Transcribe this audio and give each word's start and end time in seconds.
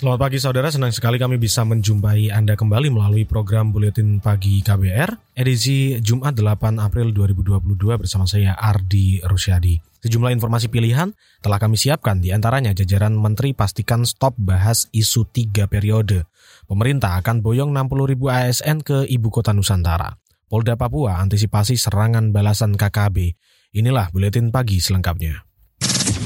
Selamat 0.00 0.32
pagi 0.32 0.40
saudara, 0.40 0.72
senang 0.72 0.96
sekali 0.96 1.20
kami 1.20 1.36
bisa 1.36 1.60
menjumpai 1.60 2.32
Anda 2.32 2.56
kembali 2.56 2.88
melalui 2.88 3.28
program 3.28 3.68
Buletin 3.68 4.16
Pagi 4.16 4.64
KBR, 4.64 5.36
edisi 5.36 6.00
Jumat 6.00 6.32
8 6.40 6.80
April 6.80 7.12
2022 7.12 8.00
bersama 8.00 8.24
saya 8.24 8.56
Ardi 8.56 9.20
Rusyadi. 9.20 9.76
Sejumlah 10.00 10.32
informasi 10.32 10.72
pilihan 10.72 11.12
telah 11.44 11.60
kami 11.60 11.76
siapkan 11.76 12.16
di 12.16 12.32
antaranya 12.32 12.72
jajaran 12.72 13.12
Menteri 13.12 13.52
pastikan 13.52 14.08
stop 14.08 14.40
bahas 14.40 14.88
isu 14.88 15.28
tiga 15.28 15.68
periode. 15.68 16.24
Pemerintah 16.64 17.20
akan 17.20 17.44
boyong 17.44 17.68
60 17.68 18.10
ribu 18.16 18.32
ASN 18.32 18.80
ke 18.80 19.04
Ibu 19.04 19.28
Kota 19.28 19.52
Nusantara. 19.52 20.16
Polda 20.48 20.80
Papua 20.80 21.20
antisipasi 21.20 21.76
serangan 21.76 22.32
balasan 22.32 22.72
KKB. 22.72 23.36
Inilah 23.76 24.08
Buletin 24.08 24.48
Pagi 24.48 24.80
selengkapnya. 24.80 25.44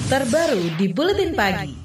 Terbaru 0.07 0.63
di 0.79 0.87
Buletin 0.95 1.35
Pagi. 1.35 1.84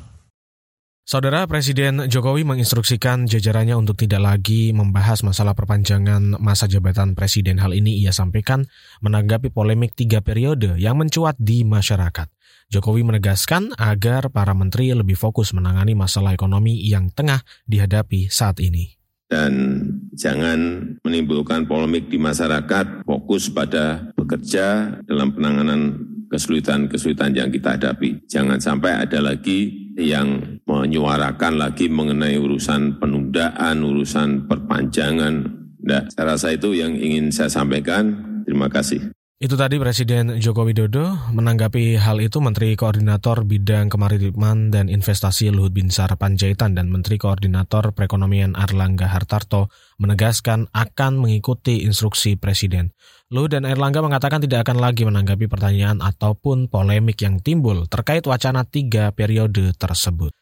Saudara 1.10 1.42
Presiden 1.50 2.06
Jokowi 2.06 2.46
menginstruksikan 2.46 3.26
jajarannya 3.26 3.74
untuk 3.74 3.98
tidak 3.98 4.22
lagi 4.22 4.70
membahas 4.78 5.26
masalah 5.26 5.58
perpanjangan 5.58 6.38
masa 6.38 6.70
jabatan 6.70 7.18
presiden. 7.18 7.58
Hal 7.58 7.74
ini 7.74 7.98
ia 7.98 8.14
sampaikan 8.14 8.70
menanggapi 9.02 9.50
polemik 9.50 9.98
tiga 9.98 10.22
periode 10.22 10.78
yang 10.78 11.02
mencuat 11.02 11.34
di 11.42 11.66
masyarakat. 11.66 12.30
Jokowi 12.70 13.02
menegaskan 13.02 13.74
agar 13.82 14.30
para 14.30 14.54
menteri 14.54 14.94
lebih 14.94 15.18
fokus 15.18 15.50
menangani 15.50 15.98
masalah 15.98 16.30
ekonomi 16.38 16.78
yang 16.86 17.10
tengah 17.10 17.42
dihadapi 17.66 18.30
saat 18.30 18.62
ini. 18.62 18.94
Dan 19.26 19.82
jangan 20.14 20.94
menimbulkan 21.02 21.66
polemik 21.66 22.06
di 22.14 22.22
masyarakat, 22.22 23.02
fokus 23.10 23.50
pada 23.50 24.14
bekerja 24.14 25.02
dalam 25.10 25.34
penanganan 25.34 26.06
kesulitan-kesulitan 26.30 27.34
yang 27.34 27.50
kita 27.50 27.82
hadapi. 27.82 28.30
Jangan 28.30 28.62
sampai 28.62 29.10
ada 29.10 29.18
lagi 29.18 29.89
yang 30.00 30.60
menyuarakan 30.64 31.60
lagi 31.60 31.92
mengenai 31.92 32.40
urusan 32.40 32.98
penundaan, 32.98 33.84
urusan 33.84 34.48
perpanjangan. 34.48 35.36
Nah, 35.84 36.08
saya 36.08 36.36
rasa 36.36 36.56
itu 36.56 36.72
yang 36.72 36.96
ingin 36.96 37.30
saya 37.36 37.52
sampaikan. 37.52 38.16
Terima 38.48 38.72
kasih. 38.72 39.12
Itu 39.40 39.56
tadi 39.56 39.80
Presiden 39.80 40.36
Joko 40.44 40.68
Widodo 40.68 41.16
menanggapi 41.32 41.96
hal 41.96 42.20
itu 42.20 42.44
Menteri 42.44 42.76
Koordinator 42.76 43.48
Bidang 43.48 43.88
Kemaritiman 43.88 44.68
dan 44.68 44.92
Investasi 44.92 45.48
Luhut 45.48 45.72
Binsar 45.72 46.12
Panjaitan 46.20 46.76
dan 46.76 46.92
Menteri 46.92 47.16
Koordinator 47.16 47.96
Perekonomian 47.96 48.60
Arlangga 48.60 49.08
Hartarto 49.08 49.72
menegaskan 49.96 50.68
akan 50.76 51.24
mengikuti 51.24 51.88
instruksi 51.88 52.36
Presiden. 52.36 52.92
Luhut 53.30 53.54
dan 53.54 53.62
Erlangga 53.62 54.02
mengatakan 54.02 54.42
tidak 54.42 54.66
akan 54.66 54.82
lagi 54.82 55.06
menanggapi 55.06 55.46
pertanyaan 55.46 56.02
ataupun 56.02 56.66
polemik 56.66 57.22
yang 57.22 57.38
timbul 57.38 57.86
terkait 57.86 58.26
wacana 58.26 58.66
tiga 58.66 59.14
periode 59.14 59.70
tersebut. 59.78 60.34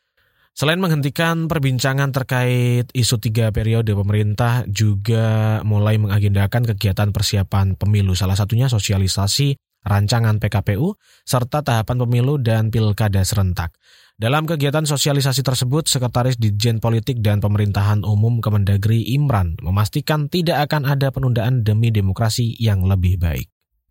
Selain 0.56 0.80
menghentikan 0.80 1.52
perbincangan 1.52 2.16
terkait 2.16 2.88
isu 2.96 3.20
tiga 3.20 3.52
periode, 3.52 3.92
pemerintah 3.92 4.64
juga 4.72 5.60
mulai 5.68 6.00
mengagendakan 6.00 6.64
kegiatan 6.74 7.12
persiapan 7.12 7.76
pemilu, 7.76 8.16
salah 8.16 8.40
satunya 8.40 8.72
sosialisasi 8.72 9.60
rancangan 9.88 10.38
PKPU, 10.38 11.00
serta 11.24 11.64
tahapan 11.64 11.98
pemilu 12.04 12.36
dan 12.38 12.70
pilkada 12.70 13.24
serentak. 13.24 13.74
Dalam 14.18 14.44
kegiatan 14.50 14.84
sosialisasi 14.84 15.46
tersebut, 15.46 15.88
Sekretaris 15.88 16.36
Ditjen 16.36 16.84
Politik 16.84 17.24
dan 17.24 17.40
Pemerintahan 17.40 18.04
Umum 18.04 18.44
Kemendagri 18.44 19.14
Imran 19.16 19.56
memastikan 19.64 20.28
tidak 20.28 20.70
akan 20.70 20.90
ada 20.90 21.14
penundaan 21.14 21.62
demi 21.64 21.94
demokrasi 21.94 22.58
yang 22.60 22.86
lebih 22.86 23.22
baik 23.22 23.48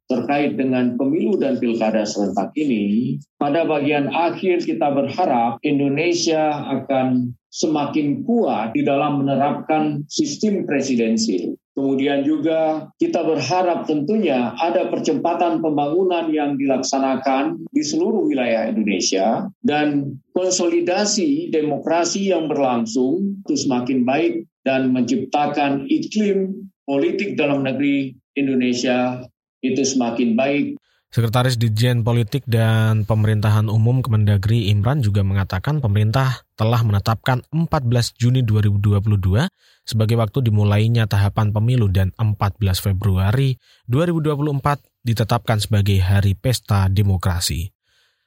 terkait 0.06 0.54
dengan 0.54 0.94
pemilu 0.94 1.34
dan 1.34 1.58
pilkada 1.58 2.06
serentak 2.06 2.54
ini, 2.54 3.18
pada 3.42 3.66
bagian 3.66 4.06
akhir 4.06 4.62
kita 4.62 4.94
berharap 4.94 5.58
Indonesia 5.66 6.62
akan 6.62 7.34
semakin 7.50 8.22
kuat 8.22 8.70
di 8.78 8.86
dalam 8.86 9.26
menerapkan 9.26 10.06
sistem 10.06 10.62
presidensil. 10.62 11.58
Kemudian 11.76 12.24
juga 12.24 12.88
kita 12.96 13.20
berharap 13.20 13.84
tentunya 13.84 14.56
ada 14.56 14.88
percepatan 14.88 15.60
pembangunan 15.60 16.24
yang 16.32 16.56
dilaksanakan 16.56 17.68
di 17.68 17.84
seluruh 17.84 18.32
wilayah 18.32 18.64
Indonesia 18.72 19.44
dan 19.60 20.16
konsolidasi 20.32 21.52
demokrasi 21.52 22.32
yang 22.32 22.48
berlangsung 22.48 23.44
itu 23.44 23.60
semakin 23.60 24.08
baik 24.08 24.48
dan 24.64 24.88
menciptakan 24.88 25.84
iklim 25.92 26.64
politik 26.88 27.36
dalam 27.36 27.68
negeri 27.68 28.16
Indonesia 28.32 29.20
itu 29.60 29.84
semakin 29.84 30.32
baik. 30.32 30.80
Sekretaris 31.12 31.60
Ditjen 31.60 32.00
Politik 32.02 32.44
dan 32.48 33.04
Pemerintahan 33.04 33.68
Umum 33.68 34.00
Kemendagri 34.00 34.72
Imran 34.72 35.04
juga 35.04 35.20
mengatakan 35.20 35.84
pemerintah 35.84 36.44
telah 36.56 36.80
menetapkan 36.82 37.44
14 37.52 38.16
Juni 38.16 38.40
2022 38.42 39.44
sebagai 39.86 40.18
waktu 40.18 40.42
dimulainya 40.42 41.06
tahapan 41.06 41.54
pemilu 41.54 41.86
dan 41.86 42.10
14 42.18 42.58
Februari 42.82 43.56
2024 43.86 45.06
ditetapkan 45.06 45.62
sebagai 45.62 46.02
Hari 46.02 46.34
Pesta 46.34 46.90
Demokrasi. 46.90 47.70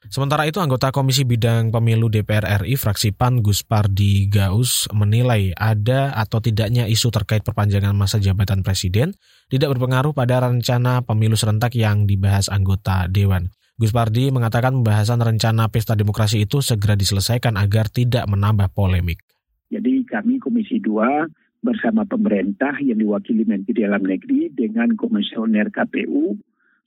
Sementara 0.07 0.47
itu, 0.47 0.63
anggota 0.63 0.95
Komisi 0.95 1.27
Bidang 1.27 1.75
Pemilu 1.75 2.07
DPR 2.07 2.63
RI 2.63 2.79
fraksi 2.79 3.11
PAN 3.11 3.43
Gus 3.43 3.67
Pardi 3.67 4.31
Gaus 4.31 4.87
menilai 4.95 5.51
ada 5.59 6.15
atau 6.15 6.39
tidaknya 6.39 6.87
isu 6.87 7.11
terkait 7.11 7.43
perpanjangan 7.43 7.91
masa 7.91 8.15
jabatan 8.15 8.63
presiden 8.63 9.11
tidak 9.51 9.75
berpengaruh 9.75 10.15
pada 10.15 10.39
rencana 10.39 11.03
pemilu 11.03 11.35
serentak 11.35 11.75
yang 11.75 12.07
dibahas 12.07 12.47
anggota 12.47 13.11
Dewan. 13.11 13.51
Gus 13.75 13.91
Pardi 13.91 14.31
mengatakan 14.31 14.79
pembahasan 14.79 15.19
rencana 15.19 15.67
pesta 15.67 15.99
demokrasi 15.99 16.47
itu 16.47 16.63
segera 16.63 16.95
diselesaikan 16.95 17.59
agar 17.59 17.91
tidak 17.91 18.23
menambah 18.31 18.71
polemik. 18.71 19.19
Jadi 19.67 20.07
kami 20.07 20.39
Komisi 20.39 20.79
2 20.79 21.48
bersama 21.59 22.07
pemerintah 22.07 22.75
yang 22.79 22.99
diwakili 23.03 23.43
Menteri 23.43 23.83
Dalam 23.83 24.03
Negeri 24.03 24.51
dengan 24.51 24.95
Komisioner 24.95 25.67
KPU 25.71 26.39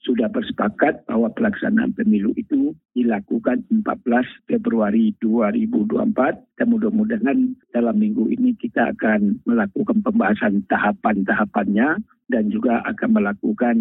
sudah 0.03 0.27
bersepakat 0.27 1.07
bahwa 1.07 1.31
pelaksanaan 1.31 1.95
pemilu 1.95 2.35
itu 2.35 2.75
dilakukan 2.91 3.63
14 3.71 4.51
Februari 4.51 5.15
2024 5.23 6.59
dan 6.59 6.67
mudah-mudahan 6.67 7.55
dalam 7.71 7.95
minggu 7.95 8.27
ini 8.35 8.51
kita 8.59 8.91
akan 8.91 9.39
melakukan 9.47 10.03
pembahasan 10.03 10.67
tahapan-tahapannya 10.67 12.03
dan 12.27 12.43
juga 12.51 12.83
akan 12.83 13.09
melakukan 13.15 13.75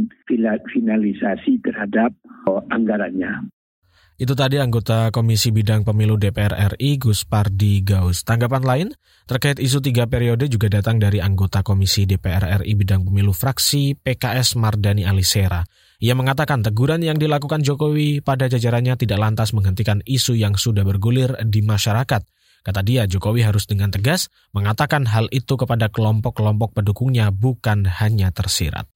finalisasi 0.70 1.58
terhadap 1.66 2.14
oh, 2.46 2.62
anggarannya. 2.70 3.50
Itu 4.22 4.38
tadi 4.38 4.54
anggota 4.54 5.10
Komisi 5.10 5.50
Bidang 5.50 5.82
Pemilu 5.82 6.14
DPR 6.14 6.78
RI 6.78 6.94
Gus 6.94 7.26
Pardi 7.26 7.82
Gaus. 7.82 8.22
Tanggapan 8.22 8.62
lain 8.62 8.88
terkait 9.26 9.58
isu 9.58 9.82
tiga 9.82 10.06
periode 10.06 10.46
juga 10.46 10.70
datang 10.70 11.02
dari 11.02 11.18
anggota 11.18 11.66
Komisi 11.66 12.06
DPR 12.06 12.62
RI 12.62 12.78
Bidang 12.78 13.02
Pemilu 13.02 13.34
fraksi 13.34 13.98
PKS 13.98 14.54
Mardani 14.62 15.02
Alisera. 15.02 15.66
Ia 15.98 16.14
mengatakan 16.14 16.62
teguran 16.62 17.02
yang 17.02 17.18
dilakukan 17.18 17.66
Jokowi 17.66 18.22
pada 18.22 18.46
jajarannya 18.46 18.94
tidak 18.94 19.18
lantas 19.18 19.50
menghentikan 19.58 19.98
isu 20.06 20.38
yang 20.38 20.54
sudah 20.54 20.86
bergulir 20.86 21.34
di 21.42 21.66
masyarakat. 21.66 22.22
Kata 22.62 22.80
dia, 22.86 23.10
Jokowi 23.10 23.42
harus 23.42 23.66
dengan 23.66 23.90
tegas 23.90 24.30
mengatakan 24.54 25.02
hal 25.10 25.26
itu 25.34 25.58
kepada 25.58 25.90
kelompok-kelompok 25.90 26.78
pendukungnya 26.78 27.34
bukan 27.34 27.90
hanya 27.90 28.30
tersirat. 28.30 28.86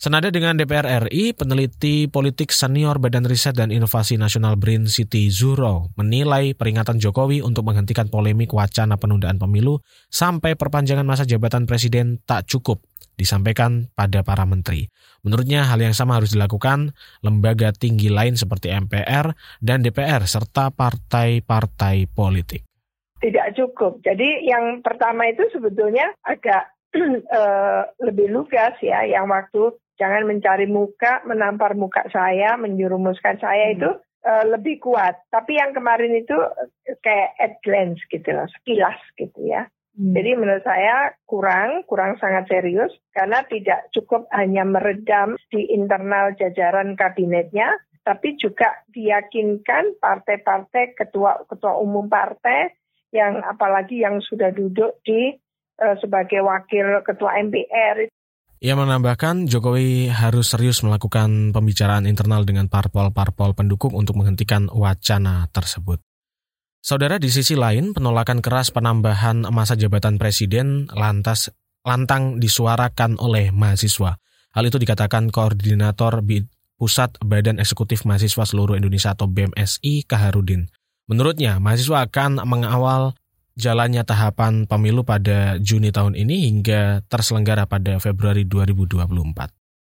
Senada 0.00 0.32
dengan 0.32 0.56
DPR 0.56 1.12
RI, 1.12 1.36
peneliti 1.36 2.08
politik 2.08 2.56
senior 2.56 2.96
Badan 2.96 3.28
Riset 3.28 3.52
dan 3.52 3.68
Inovasi 3.68 4.16
Nasional 4.16 4.56
BRIN 4.56 4.88
Siti 4.88 5.28
Zuro 5.28 5.92
menilai 5.92 6.56
peringatan 6.56 6.96
Jokowi 6.96 7.44
untuk 7.44 7.68
menghentikan 7.68 8.08
polemik 8.08 8.56
wacana 8.56 8.96
penundaan 8.96 9.36
pemilu 9.36 9.84
sampai 10.08 10.56
perpanjangan 10.56 11.04
masa 11.04 11.28
jabatan 11.28 11.68
presiden 11.68 12.16
tak 12.24 12.48
cukup 12.48 12.80
disampaikan 13.12 13.92
pada 13.92 14.24
para 14.24 14.48
menteri. 14.48 14.88
Menurutnya 15.20 15.68
hal 15.68 15.76
yang 15.84 15.92
sama 15.92 16.16
harus 16.16 16.32
dilakukan 16.32 16.96
lembaga 17.20 17.68
tinggi 17.76 18.08
lain 18.08 18.40
seperti 18.40 18.72
MPR 18.72 19.36
dan 19.60 19.84
DPR 19.84 20.24
serta 20.24 20.72
partai-partai 20.72 22.08
politik. 22.08 22.64
Tidak 23.20 23.52
cukup. 23.52 24.00
Jadi 24.00 24.48
yang 24.48 24.80
pertama 24.80 25.28
itu 25.28 25.44
sebetulnya 25.52 26.08
agak 26.24 26.72
uh, 27.36 27.84
lebih 28.08 28.32
lugas 28.32 28.80
ya, 28.80 29.04
yang 29.04 29.28
waktu 29.28 29.76
jangan 30.00 30.24
mencari 30.24 30.64
muka, 30.64 31.20
menampar 31.28 31.76
muka 31.76 32.08
saya, 32.08 32.56
menjurumuskan 32.56 33.36
saya 33.36 33.70
hmm. 33.70 33.74
itu 33.76 33.90
uh, 34.24 34.44
lebih 34.48 34.80
kuat. 34.80 35.20
Tapi 35.28 35.60
yang 35.60 35.76
kemarin 35.76 36.16
itu 36.16 36.34
kayak 37.04 37.36
at 37.36 37.60
glance 37.60 38.00
gitu 38.08 38.32
loh, 38.32 38.48
sekilas 38.48 38.96
gitu 39.20 39.36
ya. 39.44 39.68
Hmm. 40.00 40.16
Jadi 40.16 40.30
menurut 40.40 40.64
saya 40.64 41.12
kurang, 41.28 41.84
kurang 41.84 42.16
sangat 42.16 42.48
serius 42.48 42.96
karena 43.12 43.44
tidak 43.44 43.92
cukup 43.92 44.24
hanya 44.32 44.64
meredam 44.64 45.36
di 45.52 45.68
internal 45.68 46.32
jajaran 46.40 46.96
kabinetnya, 46.96 47.76
tapi 48.00 48.40
juga 48.40 48.80
diyakinkan 48.88 50.00
partai-partai 50.00 50.96
ketua 50.96 51.44
ketua 51.44 51.76
umum 51.76 52.08
partai 52.08 52.72
yang 53.12 53.42
apalagi 53.42 54.00
yang 54.00 54.22
sudah 54.22 54.54
duduk 54.54 55.02
di 55.04 55.34
uh, 55.82 55.96
sebagai 55.98 56.40
wakil 56.40 57.02
ketua 57.02 57.36
MPR. 57.42 58.06
Ia 58.60 58.76
menambahkan 58.76 59.48
Jokowi 59.48 60.12
harus 60.12 60.52
serius 60.52 60.84
melakukan 60.84 61.48
pembicaraan 61.56 62.04
internal 62.04 62.44
dengan 62.44 62.68
parpol-parpol 62.68 63.56
pendukung 63.56 63.96
untuk 63.96 64.20
menghentikan 64.20 64.68
wacana 64.68 65.48
tersebut. 65.48 65.96
Saudara 66.84 67.16
di 67.16 67.32
sisi 67.32 67.56
lain, 67.56 67.96
penolakan 67.96 68.44
keras 68.44 68.68
penambahan 68.68 69.48
masa 69.48 69.80
jabatan 69.80 70.20
presiden 70.20 70.92
lantas 70.92 71.48
lantang 71.88 72.36
disuarakan 72.36 73.16
oleh 73.16 73.48
mahasiswa. 73.48 74.20
Hal 74.52 74.64
itu 74.68 74.76
dikatakan 74.76 75.32
koordinator 75.32 76.20
Pusat 76.76 77.16
Badan 77.24 77.64
Eksekutif 77.64 78.04
Mahasiswa 78.04 78.44
Seluruh 78.44 78.76
Indonesia 78.76 79.16
atau 79.16 79.24
BMSI 79.24 80.04
Kaharudin. 80.04 80.68
Menurutnya, 81.08 81.56
mahasiswa 81.64 82.04
akan 82.04 82.44
mengawal 82.44 83.16
jalannya 83.58 84.02
tahapan 84.06 84.66
pemilu 84.66 85.02
pada 85.02 85.58
Juni 85.58 85.90
tahun 85.90 86.14
ini 86.18 86.50
hingga 86.50 87.06
terselenggara 87.06 87.66
pada 87.66 87.98
Februari 87.98 88.46
2024. 88.46 89.50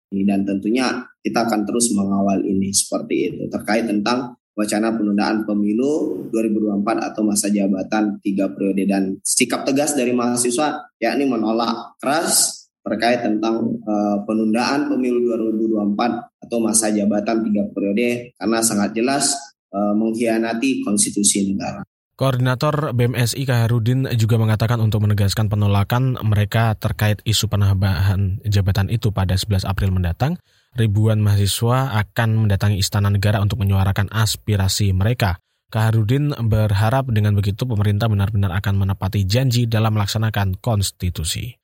Dan 0.09 0.41
tentunya 0.41 1.05
kita 1.21 1.45
akan 1.45 1.69
terus 1.69 1.93
mengawal 1.93 2.41
ini 2.41 2.73
seperti 2.73 3.15
itu 3.29 3.43
terkait 3.51 3.85
tentang 3.85 4.39
wacana 4.57 4.91
penundaan 4.91 5.47
pemilu 5.47 6.25
2024 6.35 7.13
atau 7.13 7.21
masa 7.23 7.47
jabatan 7.47 8.19
tiga 8.19 8.51
periode 8.51 8.83
dan 8.89 9.03
sikap 9.23 9.63
tegas 9.63 9.95
dari 9.95 10.11
mahasiswa 10.11 10.91
yakni 10.99 11.29
menolak 11.29 11.95
keras 12.01 12.59
terkait 12.83 13.23
tentang 13.23 13.79
uh, 13.85 14.19
penundaan 14.27 14.91
pemilu 14.91 15.31
2024 15.37 16.43
atau 16.43 16.57
masa 16.59 16.91
jabatan 16.91 17.45
tiga 17.45 17.63
periode 17.71 18.33
karena 18.35 18.59
sangat 18.59 18.91
jelas 18.97 19.31
uh, 19.71 19.93
mengkhianati 19.95 20.83
konstitusi 20.83 21.53
negara. 21.53 21.85
Koordinator 22.19 22.91
BMSI 22.91 23.47
Kaharudin 23.47 24.03
juga 24.19 24.35
mengatakan 24.35 24.83
untuk 24.83 25.07
menegaskan 25.07 25.47
penolakan 25.47 26.19
mereka 26.19 26.75
terkait 26.75 27.23
isu 27.23 27.47
penambahan 27.47 28.43
jabatan 28.43 28.91
itu 28.91 29.15
pada 29.15 29.39
11 29.39 29.63
April 29.63 29.95
mendatang, 29.95 30.35
ribuan 30.75 31.23
mahasiswa 31.23 31.95
akan 31.95 32.43
mendatangi 32.43 32.75
Istana 32.75 33.07
Negara 33.07 33.39
untuk 33.39 33.63
menyuarakan 33.63 34.11
aspirasi 34.11 34.91
mereka. 34.91 35.39
Kaharudin 35.71 36.35
berharap 36.35 37.07
dengan 37.07 37.39
begitu 37.39 37.63
pemerintah 37.63 38.11
benar-benar 38.11 38.51
akan 38.51 38.83
menepati 38.83 39.23
janji 39.23 39.71
dalam 39.71 39.95
melaksanakan 39.95 40.59
konstitusi. 40.59 41.55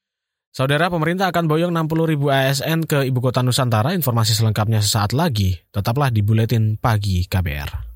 Saudara 0.56 0.88
pemerintah 0.88 1.36
akan 1.36 1.52
boyong 1.52 1.76
60 1.76 2.12
ribu 2.16 2.32
ASN 2.32 2.88
ke 2.88 3.04
Ibu 3.04 3.20
Kota 3.20 3.44
Nusantara. 3.44 3.92
Informasi 3.92 4.32
selengkapnya 4.32 4.80
sesaat 4.80 5.12
lagi. 5.12 5.52
Tetaplah 5.68 6.16
di 6.16 6.24
Buletin 6.24 6.80
Pagi 6.80 7.28
KBR. 7.28 7.96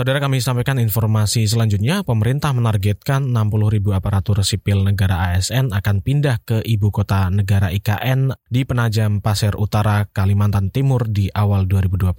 Saudara 0.00 0.16
kami 0.16 0.40
sampaikan 0.40 0.80
informasi 0.80 1.44
selanjutnya, 1.44 2.00
pemerintah 2.08 2.56
menargetkan 2.56 3.20
60 3.36 3.68
ribu 3.68 3.92
aparatur 3.92 4.40
sipil 4.40 4.80
negara 4.80 5.28
ASN 5.28 5.76
akan 5.76 6.00
pindah 6.00 6.40
ke 6.40 6.64
ibu 6.64 6.88
kota 6.88 7.28
negara 7.28 7.68
IKN 7.68 8.32
di 8.48 8.64
Penajam 8.64 9.20
Pasir 9.20 9.52
Utara, 9.60 10.08
Kalimantan 10.08 10.72
Timur 10.72 11.04
di 11.04 11.28
awal 11.28 11.68
2024. 11.68 12.16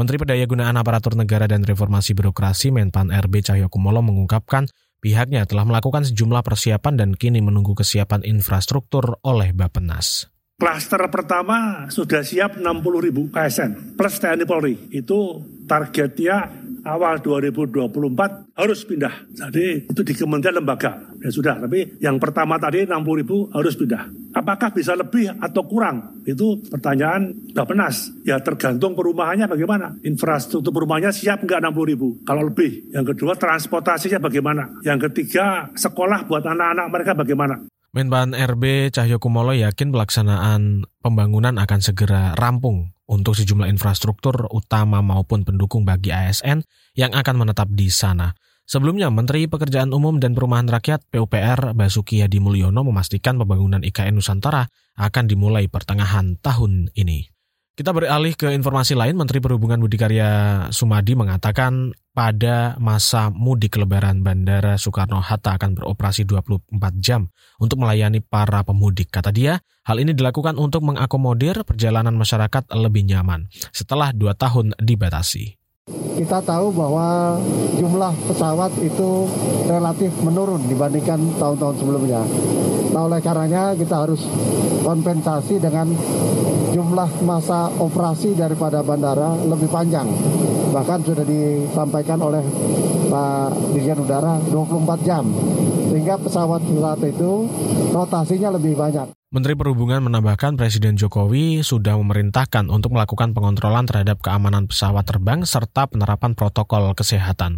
Menteri 0.00 0.16
Pendayagunaan 0.16 0.80
Aparatur 0.80 1.12
Negara 1.12 1.44
dan 1.44 1.60
Reformasi 1.60 2.16
Birokrasi 2.16 2.72
Menpan 2.72 3.12
RB 3.12 3.44
Cahyokumolo 3.44 4.00
mengungkapkan 4.00 4.64
pihaknya 5.04 5.44
telah 5.44 5.68
melakukan 5.68 6.08
sejumlah 6.08 6.40
persiapan 6.40 6.96
dan 6.96 7.10
kini 7.12 7.44
menunggu 7.44 7.76
kesiapan 7.76 8.24
infrastruktur 8.24 9.20
oleh 9.20 9.52
Bapenas. 9.52 10.32
Klaster 10.62 11.02
pertama 11.10 11.90
sudah 11.90 12.22
siap 12.22 12.54
60 12.54 12.64
ribu 13.02 13.26
KSN 13.34 13.98
plus 13.98 14.14
TNI 14.22 14.46
Polri. 14.46 14.78
Itu 14.94 15.42
targetnya 15.66 16.61
awal 16.84 17.18
2024 17.22 18.58
harus 18.58 18.80
pindah. 18.86 19.14
Jadi 19.30 19.88
itu 19.90 20.00
di 20.02 20.14
kementerian 20.14 20.62
lembaga. 20.62 20.98
Ya 21.22 21.30
sudah, 21.30 21.58
tapi 21.62 21.98
yang 22.02 22.18
pertama 22.18 22.58
tadi 22.58 22.84
60 22.84 23.20
ribu 23.22 23.46
harus 23.54 23.74
pindah. 23.78 24.10
Apakah 24.32 24.72
bisa 24.74 24.96
lebih 24.96 25.30
atau 25.38 25.62
kurang? 25.68 26.24
Itu 26.26 26.62
pertanyaan 26.66 27.52
penas. 27.52 28.10
Ya 28.26 28.40
tergantung 28.42 28.98
perumahannya 28.98 29.46
bagaimana. 29.46 29.96
Infrastruktur 30.02 30.72
perumahannya 30.74 31.14
siap 31.14 31.44
nggak 31.46 31.60
60 31.62 31.90
ribu? 31.92 32.08
Kalau 32.26 32.46
lebih. 32.46 32.90
Yang 32.90 33.14
kedua 33.16 33.38
transportasinya 33.38 34.18
bagaimana? 34.18 34.82
Yang 34.82 35.10
ketiga 35.10 35.70
sekolah 35.74 36.26
buat 36.26 36.42
anak-anak 36.42 36.86
mereka 36.90 37.12
bagaimana? 37.14 37.56
Menpan 37.92 38.32
RB 38.32 38.88
Cahyokumolo 38.88 39.52
yakin 39.52 39.92
pelaksanaan 39.92 40.88
pembangunan 41.04 41.60
akan 41.60 41.80
segera 41.84 42.32
rampung 42.32 42.91
untuk 43.12 43.36
sejumlah 43.36 43.68
infrastruktur 43.68 44.48
utama 44.48 45.04
maupun 45.04 45.44
pendukung 45.44 45.84
bagi 45.84 46.08
ASN 46.08 46.64
yang 46.96 47.12
akan 47.12 47.44
menetap 47.44 47.68
di 47.68 47.92
sana. 47.92 48.32
Sebelumnya, 48.64 49.12
Menteri 49.12 49.44
Pekerjaan 49.50 49.92
Umum 49.92 50.16
dan 50.16 50.32
Perumahan 50.32 50.64
Rakyat 50.64 51.04
PUPR 51.12 51.76
Basuki 51.76 52.24
Hadi 52.24 52.40
Mulyono 52.40 52.80
memastikan 52.86 53.36
pembangunan 53.36 53.84
IKN 53.84 54.16
Nusantara 54.16 54.64
akan 54.96 55.24
dimulai 55.28 55.68
pertengahan 55.68 56.40
tahun 56.40 56.88
ini. 56.96 57.31
Kita 57.72 57.88
beralih 57.88 58.36
ke 58.36 58.52
informasi 58.52 58.92
lain, 58.92 59.16
Menteri 59.16 59.40
Perhubungan 59.40 59.80
Budi 59.80 59.96
Karya 59.96 60.28
Sumadi 60.68 61.16
mengatakan 61.16 61.96
pada 62.12 62.76
masa 62.76 63.32
mudik 63.32 63.80
lebaran 63.80 64.20
Bandara 64.20 64.76
Soekarno-Hatta 64.76 65.56
akan 65.56 65.80
beroperasi 65.80 66.28
24 66.28 66.68
jam 67.00 67.32
untuk 67.56 67.80
melayani 67.80 68.20
para 68.20 68.60
pemudik. 68.60 69.08
Kata 69.08 69.32
dia, 69.32 69.56
hal 69.88 70.04
ini 70.04 70.12
dilakukan 70.12 70.60
untuk 70.60 70.84
mengakomodir 70.84 71.64
perjalanan 71.64 72.12
masyarakat 72.12 72.68
lebih 72.76 73.08
nyaman 73.08 73.48
setelah 73.72 74.12
dua 74.12 74.36
tahun 74.36 74.76
dibatasi. 74.76 75.56
Kita 76.20 76.44
tahu 76.44 76.76
bahwa 76.76 77.40
jumlah 77.80 78.12
pesawat 78.28 78.76
itu 78.84 79.32
relatif 79.64 80.12
menurun 80.20 80.60
dibandingkan 80.68 81.40
tahun-tahun 81.40 81.80
sebelumnya. 81.80 82.20
Nah 82.92 83.08
oleh 83.08 83.24
karenanya 83.24 83.72
kita 83.80 84.04
harus 84.04 84.20
kompensasi 84.84 85.56
dengan 85.56 85.88
jumlah 86.92 87.24
masa 87.24 87.72
operasi 87.80 88.36
daripada 88.36 88.84
bandara 88.84 89.32
lebih 89.48 89.64
panjang. 89.72 90.04
Bahkan 90.76 91.00
sudah 91.08 91.24
disampaikan 91.24 92.20
oleh 92.20 92.44
Pak 93.08 93.72
Dirjen 93.72 94.04
Udara 94.04 94.36
24 94.52 95.00
jam. 95.00 95.24
Sehingga 95.88 96.20
pesawat-pesawat 96.20 97.00
itu 97.08 97.48
rotasinya 97.96 98.60
lebih 98.60 98.76
banyak. 98.76 99.08
Menteri 99.32 99.56
Perhubungan 99.56 100.04
menambahkan 100.04 100.60
Presiden 100.60 101.00
Jokowi 101.00 101.64
sudah 101.64 101.96
memerintahkan 101.96 102.68
untuk 102.68 102.92
melakukan 102.92 103.32
pengontrolan 103.32 103.88
terhadap 103.88 104.20
keamanan 104.20 104.68
pesawat 104.68 105.08
terbang 105.08 105.48
serta 105.48 105.88
penerapan 105.88 106.36
protokol 106.36 106.92
kesehatan. 106.92 107.56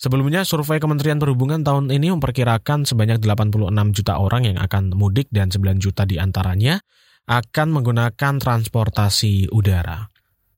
Sebelumnya, 0.00 0.48
survei 0.48 0.80
Kementerian 0.80 1.20
Perhubungan 1.20 1.60
tahun 1.60 1.92
ini 1.92 2.08
memperkirakan 2.16 2.88
sebanyak 2.88 3.20
86 3.20 3.92
juta 3.92 4.16
orang 4.16 4.48
yang 4.48 4.56
akan 4.56 4.96
mudik 4.96 5.28
dan 5.28 5.52
9 5.52 5.76
juta 5.76 6.08
di 6.08 6.16
antaranya 6.16 6.80
akan 7.24 7.68
menggunakan 7.72 8.36
transportasi 8.36 9.48
udara. 9.48 10.12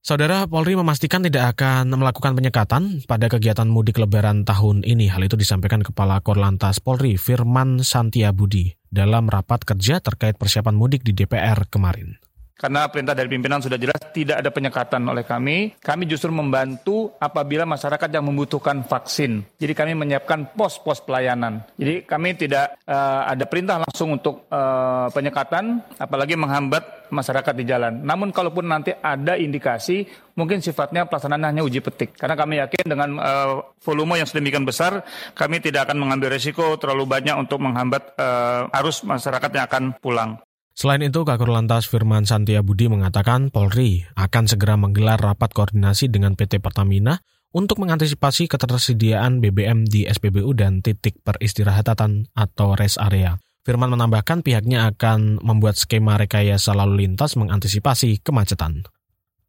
Saudara 0.06 0.46
Polri 0.46 0.78
memastikan 0.78 1.18
tidak 1.18 1.58
akan 1.58 1.90
melakukan 1.90 2.38
penyekatan 2.38 3.02
pada 3.10 3.26
kegiatan 3.26 3.66
mudik 3.66 3.98
lebaran 3.98 4.46
tahun 4.46 4.86
ini. 4.86 5.10
Hal 5.10 5.26
itu 5.26 5.34
disampaikan 5.34 5.82
Kepala 5.82 6.22
Korlantas 6.22 6.78
Polri 6.78 7.18
Firman 7.18 7.82
Santiabudi 7.82 8.70
dalam 8.86 9.26
rapat 9.26 9.66
kerja 9.66 9.98
terkait 9.98 10.38
persiapan 10.38 10.78
mudik 10.78 11.02
di 11.02 11.10
DPR 11.10 11.66
kemarin. 11.66 12.22
Karena 12.56 12.88
perintah 12.88 13.12
dari 13.12 13.28
pimpinan 13.28 13.60
sudah 13.60 13.76
jelas 13.76 14.00
tidak 14.16 14.40
ada 14.40 14.48
penyekatan 14.48 15.04
oleh 15.04 15.28
kami. 15.28 15.76
Kami 15.76 16.08
justru 16.08 16.32
membantu 16.32 17.12
apabila 17.20 17.68
masyarakat 17.68 18.08
yang 18.08 18.24
membutuhkan 18.24 18.80
vaksin. 18.88 19.44
Jadi 19.60 19.76
kami 19.76 19.92
menyiapkan 19.92 20.56
pos-pos 20.56 21.04
pelayanan. 21.04 21.60
Jadi 21.76 22.08
kami 22.08 22.32
tidak 22.32 22.80
uh, 22.88 23.28
ada 23.28 23.44
perintah 23.44 23.84
langsung 23.84 24.16
untuk 24.16 24.48
uh, 24.48 25.12
penyekatan, 25.12 25.84
apalagi 26.00 26.32
menghambat 26.32 27.12
masyarakat 27.12 27.54
di 27.60 27.64
jalan. 27.68 28.00
Namun 28.00 28.32
kalaupun 28.32 28.64
nanti 28.64 28.96
ada 28.96 29.36
indikasi, 29.36 30.08
mungkin 30.32 30.64
sifatnya 30.64 31.04
pelaksanaan 31.04 31.52
hanya 31.52 31.60
uji 31.60 31.84
petik. 31.84 32.16
Karena 32.16 32.40
kami 32.40 32.56
yakin 32.56 32.84
dengan 32.88 33.20
uh, 33.20 33.68
volume 33.84 34.16
yang 34.16 34.26
sedemikian 34.26 34.64
besar, 34.64 35.04
kami 35.36 35.60
tidak 35.60 35.92
akan 35.92 36.00
mengambil 36.00 36.32
resiko 36.32 36.80
terlalu 36.80 37.04
banyak 37.04 37.36
untuk 37.36 37.60
menghambat 37.60 38.16
uh, 38.16 38.80
arus 38.80 39.04
masyarakat 39.04 39.50
yang 39.52 39.64
akan 39.68 39.84
pulang. 40.00 40.40
Selain 40.76 41.00
itu, 41.00 41.24
Kakor 41.24 41.48
Lantas 41.48 41.88
Firman 41.88 42.28
Santia 42.28 42.60
Budi 42.60 42.92
mengatakan 42.92 43.48
Polri 43.48 44.04
akan 44.12 44.44
segera 44.44 44.76
menggelar 44.76 45.16
rapat 45.16 45.56
koordinasi 45.56 46.12
dengan 46.12 46.36
PT 46.36 46.60
Pertamina 46.60 47.24
untuk 47.56 47.80
mengantisipasi 47.80 48.44
ketersediaan 48.44 49.40
BBM 49.40 49.88
di 49.88 50.04
SPBU 50.04 50.52
dan 50.52 50.84
titik 50.84 51.16
peristirahatan 51.24 52.28
atau 52.36 52.76
rest 52.76 53.00
area. 53.00 53.40
Firman 53.64 53.88
menambahkan 53.88 54.44
pihaknya 54.44 54.92
akan 54.92 55.40
membuat 55.40 55.80
skema 55.80 56.20
rekayasa 56.20 56.76
lalu 56.76 57.08
lintas 57.08 57.40
mengantisipasi 57.40 58.20
kemacetan. 58.20 58.84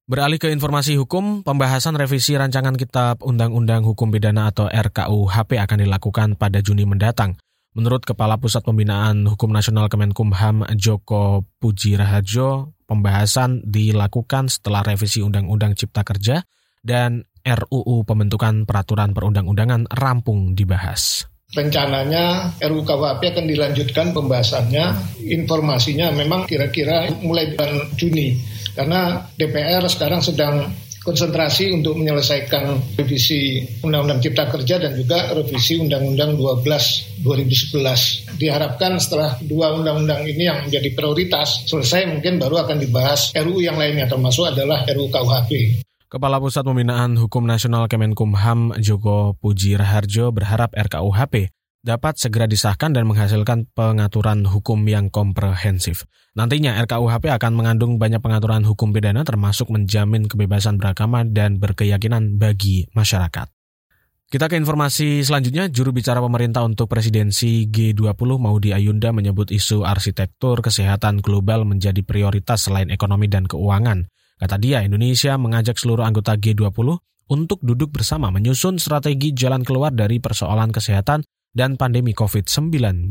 Beralih 0.07 0.39
ke 0.39 0.47
informasi 0.47 0.95
hukum, 0.95 1.43
pembahasan 1.43 1.99
revisi 1.99 2.39
rancangan 2.39 2.79
Kitab 2.79 3.19
Undang-Undang 3.19 3.83
Hukum 3.83 4.15
Pidana 4.15 4.47
atau 4.47 4.71
RKUHP 4.71 5.59
akan 5.59 5.83
dilakukan 5.83 6.39
pada 6.39 6.63
Juni 6.63 6.87
mendatang. 6.87 7.35
Menurut 7.77 8.01
Kepala 8.09 8.41
Pusat 8.41 8.73
Pembinaan 8.73 9.29
Hukum 9.29 9.53
Nasional 9.53 9.85
Kemenkumham 9.85 10.65
Joko 10.73 11.45
Puji 11.61 11.93
Raharjo, 11.93 12.73
pembahasan 12.89 13.61
dilakukan 13.69 14.49
setelah 14.49 14.81
revisi 14.81 15.21
Undang-Undang 15.21 15.77
Cipta 15.77 16.01
Kerja 16.01 16.41
dan 16.81 17.21
RUU 17.45 18.01
Pembentukan 18.01 18.65
Peraturan 18.65 19.13
Perundang-undangan 19.13 19.93
rampung 19.93 20.57
dibahas. 20.57 21.29
Rencananya 21.53 22.57
RUU 22.65 22.81
KUHP 22.81 23.21
akan 23.37 23.45
dilanjutkan 23.45 24.09
pembahasannya. 24.09 24.85
Informasinya 25.29 26.09
memang 26.09 26.49
kira-kira 26.49 27.13
mulai 27.21 27.53
bulan 27.53 27.93
Juni. 27.93 28.41
Karena 28.73 29.21
DPR 29.37 29.85
sekarang 29.85 30.25
sedang 30.25 30.65
konsentrasi 31.07 31.71
untuk 31.71 31.95
menyelesaikan 31.95 32.99
revisi 32.99 33.63
Undang-Undang 33.79 34.19
Cipta 34.19 34.51
Kerja 34.51 34.75
dan 34.75 34.91
juga 34.99 35.31
revisi 35.31 35.79
Undang-Undang 35.79 36.35
12 36.35 37.23
2011. 37.23 38.35
Diharapkan 38.35 38.99
setelah 38.99 39.39
dua 39.47 39.71
undang-undang 39.79 40.27
ini 40.27 40.51
yang 40.51 40.67
menjadi 40.67 40.91
prioritas 40.91 41.63
selesai 41.65 42.11
mungkin 42.11 42.37
baru 42.37 42.67
akan 42.67 42.77
dibahas 42.83 43.31
RUU 43.33 43.63
yang 43.63 43.79
lainnya 43.79 44.05
termasuk 44.11 44.51
adalah 44.51 44.83
RUU 44.83 45.07
KUHP. 45.07 45.51
Kepala 46.07 46.39
Pusat 46.39 46.71
Pembinaan 46.71 47.19
Hukum 47.19 47.43
Nasional 47.43 47.91
Kemenkumham 47.91 48.71
Joko 48.79 49.35
Puji 49.35 49.75
Raharjo 49.75 50.31
berharap 50.31 50.71
RKUHP 50.71 51.56
dapat 51.87 52.19
segera 52.19 52.43
disahkan 52.51 52.91
dan 52.91 53.07
menghasilkan 53.07 53.71
pengaturan 53.71 54.43
hukum 54.43 54.83
yang 54.83 55.07
komprehensif. 55.07 56.03
Nantinya 56.35 56.75
RKUHP 56.83 57.31
akan 57.31 57.55
mengandung 57.55 57.95
banyak 57.95 58.19
pengaturan 58.19 58.67
hukum 58.67 58.91
pidana 58.91 59.23
termasuk 59.23 59.71
menjamin 59.71 60.27
kebebasan 60.27 60.75
beragama 60.75 61.23
dan 61.23 61.63
berkeyakinan 61.63 62.35
bagi 62.35 62.91
masyarakat. 62.91 63.47
Kita 64.27 64.51
ke 64.51 64.59
informasi 64.59 65.23
selanjutnya, 65.23 65.71
juru 65.71 65.95
bicara 65.95 66.19
pemerintah 66.19 66.67
untuk 66.67 66.91
presidensi 66.91 67.71
G20 67.71 68.35
Maudi 68.35 68.75
Ayunda 68.75 69.15
menyebut 69.15 69.55
isu 69.55 69.87
arsitektur 69.87 70.59
kesehatan 70.59 71.23
global 71.23 71.63
menjadi 71.63 72.03
prioritas 72.03 72.67
selain 72.67 72.91
ekonomi 72.91 73.31
dan 73.31 73.47
keuangan. 73.47 74.03
Kata 74.35 74.59
dia, 74.59 74.83
Indonesia 74.83 75.39
mengajak 75.39 75.79
seluruh 75.79 76.03
anggota 76.03 76.35
G20 76.35 76.99
untuk 77.31 77.63
duduk 77.63 77.95
bersama 77.95 78.27
menyusun 78.27 78.83
strategi 78.83 79.31
jalan 79.31 79.63
keluar 79.63 79.95
dari 79.95 80.19
persoalan 80.19 80.75
kesehatan 80.75 81.23
dan 81.57 81.73
pandemi 81.73 82.13
COVID-19. 82.13 83.09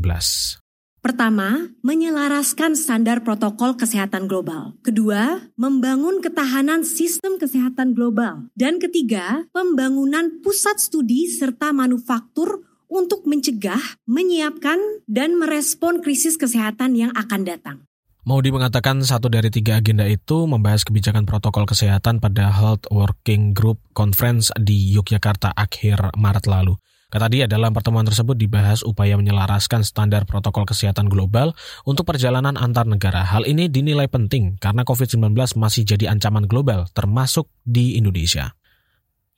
Pertama, 1.03 1.71
menyelaraskan 1.83 2.75
standar 2.75 3.23
protokol 3.23 3.75
kesehatan 3.75 4.27
global. 4.27 4.75
Kedua, 4.83 5.39
membangun 5.55 6.19
ketahanan 6.23 6.87
sistem 6.87 7.35
kesehatan 7.35 7.95
global. 7.95 8.47
Dan 8.55 8.79
ketiga, 8.79 9.47
pembangunan 9.51 10.39
pusat 10.43 10.79
studi 10.79 11.27
serta 11.27 11.71
manufaktur 11.71 12.65
untuk 12.87 13.27
mencegah, 13.27 13.79
menyiapkan, 14.07 14.79
dan 15.07 15.35
merespon 15.39 15.99
krisis 16.03 16.39
kesehatan 16.39 16.95
yang 16.95 17.11
akan 17.15 17.43
datang. 17.43 17.77
Maudi 18.27 18.51
mengatakan 18.51 18.99
satu 19.07 19.31
dari 19.31 19.47
tiga 19.47 19.79
agenda 19.79 20.03
itu 20.03 20.43
membahas 20.43 20.83
kebijakan 20.83 21.23
protokol 21.23 21.63
kesehatan 21.63 22.19
pada 22.19 22.51
Health 22.51 22.83
Working 22.91 23.55
Group 23.55 23.79
Conference 23.95 24.51
di 24.59 24.91
Yogyakarta 24.91 25.55
akhir 25.55 26.11
Maret 26.19 26.51
lalu. 26.51 26.75
Kata 27.07 27.31
dia, 27.31 27.47
dalam 27.47 27.71
pertemuan 27.71 28.03
tersebut 28.03 28.35
dibahas 28.35 28.83
upaya 28.83 29.15
menyelaraskan 29.15 29.87
standar 29.87 30.27
protokol 30.27 30.67
kesehatan 30.67 31.07
global 31.07 31.55
untuk 31.87 32.03
perjalanan 32.03 32.59
antar 32.59 32.83
negara. 32.83 33.23
Hal 33.23 33.47
ini 33.47 33.71
dinilai 33.71 34.11
penting 34.11 34.59
karena 34.59 34.83
COVID-19 34.83 35.31
masih 35.55 35.87
jadi 35.87 36.11
ancaman 36.11 36.51
global, 36.51 36.91
termasuk 36.91 37.47
di 37.63 37.95
Indonesia. 37.95 38.51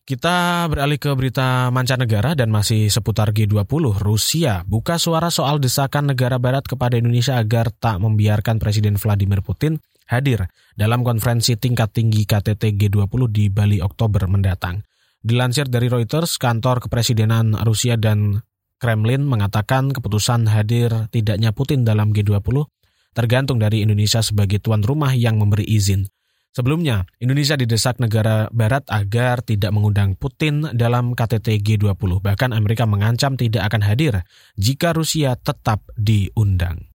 Kita 0.02 0.66
beralih 0.66 0.98
ke 0.98 1.14
berita 1.14 1.70
mancanegara 1.70 2.34
dan 2.34 2.50
masih 2.50 2.90
seputar 2.90 3.30
G20. 3.30 4.02
Rusia 4.02 4.66
buka 4.66 4.98
suara 4.98 5.30
soal 5.30 5.62
desakan 5.62 6.10
negara 6.10 6.42
barat 6.42 6.66
kepada 6.66 6.98
Indonesia 6.98 7.38
agar 7.38 7.70
tak 7.70 8.02
membiarkan 8.02 8.58
Presiden 8.58 8.98
Vladimir 8.98 9.46
Putin 9.46 9.78
hadir 10.10 10.50
dalam 10.74 11.06
konferensi 11.06 11.54
tingkat 11.54 11.94
tinggi 11.94 12.26
KTT 12.26 12.74
G20 12.74 13.22
di 13.30 13.54
Bali 13.54 13.78
Oktober 13.78 14.26
mendatang. 14.26 14.82
Dilansir 15.20 15.68
dari 15.68 15.92
Reuters, 15.92 16.40
kantor 16.40 16.88
kepresidenan 16.88 17.60
Rusia 17.68 18.00
dan 18.00 18.40
Kremlin 18.80 19.28
mengatakan 19.28 19.92
keputusan 19.92 20.48
hadir 20.48 21.12
tidaknya 21.12 21.52
Putin 21.52 21.84
dalam 21.84 22.16
G20 22.16 22.64
tergantung 23.12 23.60
dari 23.60 23.84
Indonesia 23.84 24.24
sebagai 24.24 24.64
tuan 24.64 24.80
rumah 24.80 25.12
yang 25.12 25.36
memberi 25.36 25.68
izin. 25.68 26.08
Sebelumnya, 26.50 27.06
Indonesia 27.22 27.54
didesak 27.54 28.02
negara 28.02 28.50
barat 28.50 28.82
agar 28.90 29.46
tidak 29.46 29.70
mengundang 29.70 30.18
Putin 30.18 30.66
dalam 30.74 31.14
KTT 31.14 31.62
G20. 31.62 32.26
Bahkan 32.26 32.58
Amerika 32.58 32.90
mengancam 32.90 33.38
tidak 33.38 33.70
akan 33.70 33.86
hadir 33.86 34.26
jika 34.58 34.98
Rusia 34.98 35.38
tetap 35.38 35.86
diundang. 35.94 36.89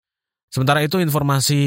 Sementara 0.54 0.86
itu 0.86 1.02
informasi 1.02 1.62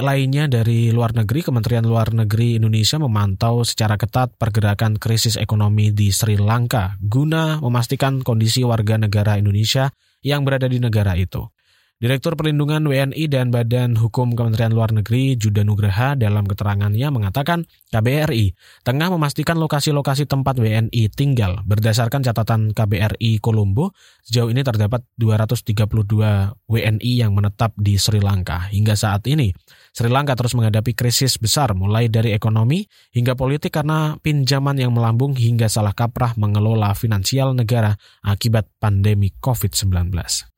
lainnya 0.00 0.48
dari 0.48 0.88
luar 0.88 1.12
negeri, 1.12 1.44
Kementerian 1.44 1.84
Luar 1.84 2.08
Negeri 2.08 2.56
Indonesia 2.56 2.96
memantau 2.96 3.68
secara 3.68 4.00
ketat 4.00 4.32
pergerakan 4.40 4.96
krisis 4.96 5.36
ekonomi 5.36 5.92
di 5.92 6.08
Sri 6.08 6.40
Lanka 6.40 6.96
guna 7.04 7.60
memastikan 7.60 8.24
kondisi 8.24 8.64
warga 8.64 8.96
negara 8.96 9.36
Indonesia 9.36 9.92
yang 10.24 10.48
berada 10.48 10.72
di 10.72 10.80
negara 10.80 11.20
itu. 11.20 11.52
Direktur 12.00 12.32
Perlindungan 12.32 12.88
WNI 12.88 13.28
dan 13.28 13.52
Badan 13.52 13.92
Hukum 13.92 14.32
Kementerian 14.32 14.72
Luar 14.72 14.88
Negeri 14.88 15.36
Juda 15.36 15.68
Nugraha 15.68 16.16
dalam 16.16 16.48
keterangannya 16.48 17.12
mengatakan 17.12 17.68
KBRI 17.92 18.56
tengah 18.88 19.12
memastikan 19.12 19.60
lokasi-lokasi 19.60 20.24
tempat 20.24 20.56
WNI 20.56 21.12
tinggal. 21.12 21.60
Berdasarkan 21.68 22.24
catatan 22.24 22.72
KBRI 22.72 23.44
Kolombo, 23.44 23.92
sejauh 24.24 24.48
ini 24.48 24.64
terdapat 24.64 25.04
232 25.20 25.76
WNI 26.72 27.12
yang 27.20 27.36
menetap 27.36 27.76
di 27.76 28.00
Sri 28.00 28.24
Lanka. 28.24 28.72
Hingga 28.72 28.96
saat 28.96 29.28
ini, 29.28 29.52
Sri 29.92 30.08
Lanka 30.08 30.32
terus 30.40 30.56
menghadapi 30.56 30.96
krisis 30.96 31.36
besar 31.36 31.76
mulai 31.76 32.08
dari 32.08 32.32
ekonomi 32.32 32.80
hingga 33.12 33.36
politik 33.36 33.76
karena 33.76 34.16
pinjaman 34.24 34.80
yang 34.80 34.96
melambung 34.96 35.36
hingga 35.36 35.68
salah 35.68 35.92
kaprah 35.92 36.32
mengelola 36.40 36.96
finansial 36.96 37.52
negara 37.52 37.92
akibat 38.24 38.72
pandemi 38.80 39.36
COVID-19. 39.36 40.48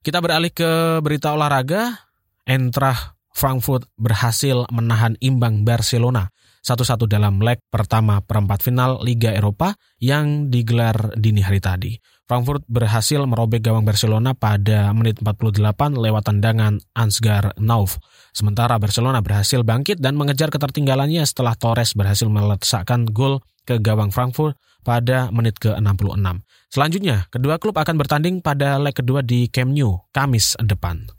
Kita 0.00 0.16
beralih 0.24 0.48
ke 0.48 1.04
berita 1.04 1.36
olahraga. 1.36 2.08
Entrah 2.48 3.20
Frankfurt 3.36 3.84
berhasil 4.00 4.64
menahan 4.72 5.12
imbang 5.20 5.60
Barcelona 5.60 6.32
satu-satu 6.64 7.04
dalam 7.04 7.36
leg 7.44 7.60
pertama 7.68 8.24
perempat 8.24 8.64
final 8.64 8.96
Liga 9.04 9.36
Eropa 9.36 9.76
yang 10.00 10.48
digelar 10.48 11.12
dini 11.20 11.44
hari 11.44 11.60
tadi. 11.60 11.92
Frankfurt 12.30 12.62
berhasil 12.70 13.18
merobek 13.26 13.58
gawang 13.58 13.82
Barcelona 13.82 14.38
pada 14.38 14.94
menit 14.94 15.18
48 15.18 15.66
lewat 15.98 16.30
tendangan 16.30 16.78
Ansgar 16.94 17.50
Nauf. 17.58 17.98
Sementara 18.30 18.78
Barcelona 18.78 19.18
berhasil 19.18 19.66
bangkit 19.66 19.98
dan 19.98 20.14
mengejar 20.14 20.54
ketertinggalannya 20.54 21.26
setelah 21.26 21.58
Torres 21.58 21.98
berhasil 21.98 22.30
meletakkan 22.30 23.10
gol 23.10 23.42
ke 23.66 23.82
gawang 23.82 24.14
Frankfurt 24.14 24.54
pada 24.86 25.26
menit 25.34 25.58
ke-66. 25.58 26.46
Selanjutnya, 26.70 27.26
kedua 27.34 27.58
klub 27.58 27.74
akan 27.74 27.98
bertanding 27.98 28.38
pada 28.46 28.78
leg 28.78 28.94
kedua 28.94 29.26
di 29.26 29.50
Camp 29.50 29.74
Nou, 29.74 30.06
Kamis 30.14 30.54
depan. 30.62 31.10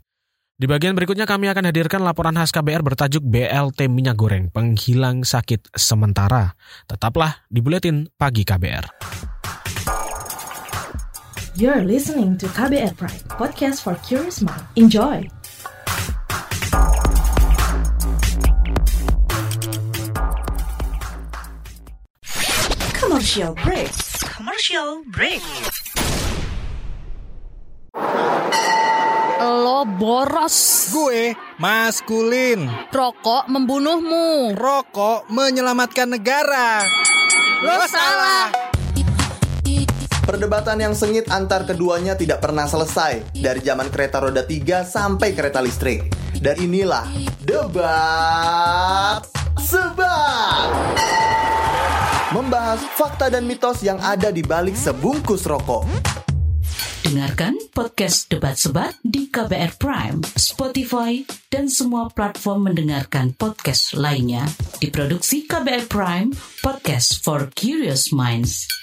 Di 0.56 0.64
bagian 0.64 0.96
berikutnya 0.96 1.28
kami 1.28 1.52
akan 1.52 1.68
hadirkan 1.68 2.00
laporan 2.00 2.40
khas 2.40 2.56
KBR 2.56 2.80
bertajuk 2.80 3.20
BLT 3.20 3.84
Minyak 3.92 4.16
Goreng 4.16 4.48
Penghilang 4.48 5.28
Sakit 5.28 5.76
Sementara. 5.76 6.56
Tetaplah 6.88 7.44
di 7.52 7.60
Buletin 7.60 8.08
Pagi 8.16 8.48
KBR. 8.48 9.31
You're 11.54 11.84
listening 11.84 12.38
to 12.40 12.46
KBR 12.48 12.96
Pride, 12.96 13.28
podcast 13.28 13.84
for 13.84 13.92
curious 14.00 14.40
mind. 14.40 14.64
Enjoy! 14.72 15.28
Commercial 22.96 23.52
break. 23.60 23.92
Commercial 24.32 25.04
break. 25.12 25.44
Lo 29.44 29.84
boros. 30.00 30.88
Gue 30.88 31.36
maskulin. 31.60 32.64
Rokok 32.88 33.52
membunuhmu. 33.52 34.56
Rokok 34.56 35.28
menyelamatkan 35.28 36.16
negara. 36.16 36.88
Lo, 37.60 37.76
Lo 37.76 37.84
salah. 37.84 38.48
salah. 38.48 38.71
Perdebatan 40.22 40.78
yang 40.78 40.94
sengit 40.94 41.26
antar 41.34 41.66
keduanya 41.66 42.14
tidak 42.14 42.38
pernah 42.38 42.70
selesai 42.70 43.34
dari 43.34 43.58
zaman 43.58 43.90
kereta 43.90 44.22
roda 44.22 44.46
3 44.46 44.86
sampai 44.86 45.34
kereta 45.34 45.58
listrik. 45.58 46.14
Dan 46.38 46.62
inilah 46.62 47.10
debat 47.42 49.18
sebat. 49.58 50.70
Membahas 52.30 52.86
fakta 52.94 53.34
dan 53.34 53.50
mitos 53.50 53.82
yang 53.82 53.98
ada 53.98 54.30
di 54.30 54.46
balik 54.46 54.78
sebungkus 54.78 55.42
rokok. 55.42 55.90
Dengarkan 57.02 57.58
podcast 57.74 58.30
Debat 58.30 58.54
Sebat 58.54 58.94
di 59.02 59.26
KBR 59.26 59.74
Prime, 59.74 60.22
Spotify, 60.38 61.26
dan 61.50 61.66
semua 61.66 62.06
platform 62.14 62.70
mendengarkan 62.70 63.34
podcast 63.34 63.98
lainnya. 63.98 64.46
Diproduksi 64.78 65.50
KBR 65.50 65.90
Prime, 65.90 66.30
podcast 66.62 67.26
for 67.26 67.50
curious 67.58 68.14
minds. 68.14 68.81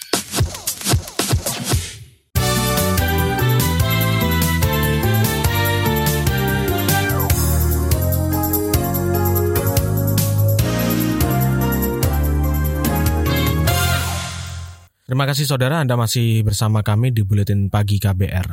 Terima 15.09 15.25
kasih 15.25 15.49
saudara 15.49 15.81
Anda 15.81 15.97
masih 15.97 16.45
bersama 16.45 16.85
kami 16.85 17.09
di 17.09 17.25
Buletin 17.25 17.73
Pagi 17.73 17.97
KBR. 17.97 18.45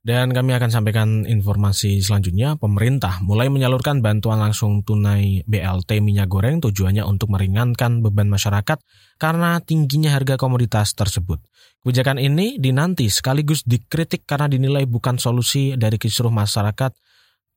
Dan 0.00 0.32
kami 0.32 0.56
akan 0.56 0.72
sampaikan 0.72 1.28
informasi 1.28 2.00
selanjutnya. 2.00 2.56
Pemerintah 2.56 3.20
mulai 3.20 3.52
menyalurkan 3.52 4.00
bantuan 4.00 4.40
langsung 4.40 4.80
tunai 4.80 5.44
BLT 5.44 6.00
minyak 6.00 6.32
goreng 6.32 6.64
tujuannya 6.64 7.04
untuk 7.04 7.28
meringankan 7.36 8.00
beban 8.00 8.32
masyarakat 8.32 8.80
karena 9.20 9.60
tingginya 9.60 10.16
harga 10.16 10.40
komoditas 10.40 10.96
tersebut. 10.96 11.44
Kebijakan 11.84 12.16
ini 12.16 12.56
dinanti 12.56 13.12
sekaligus 13.12 13.60
dikritik 13.68 14.24
karena 14.24 14.48
dinilai 14.48 14.88
bukan 14.88 15.20
solusi 15.20 15.76
dari 15.76 16.00
kisruh 16.00 16.32
masyarakat 16.32 16.96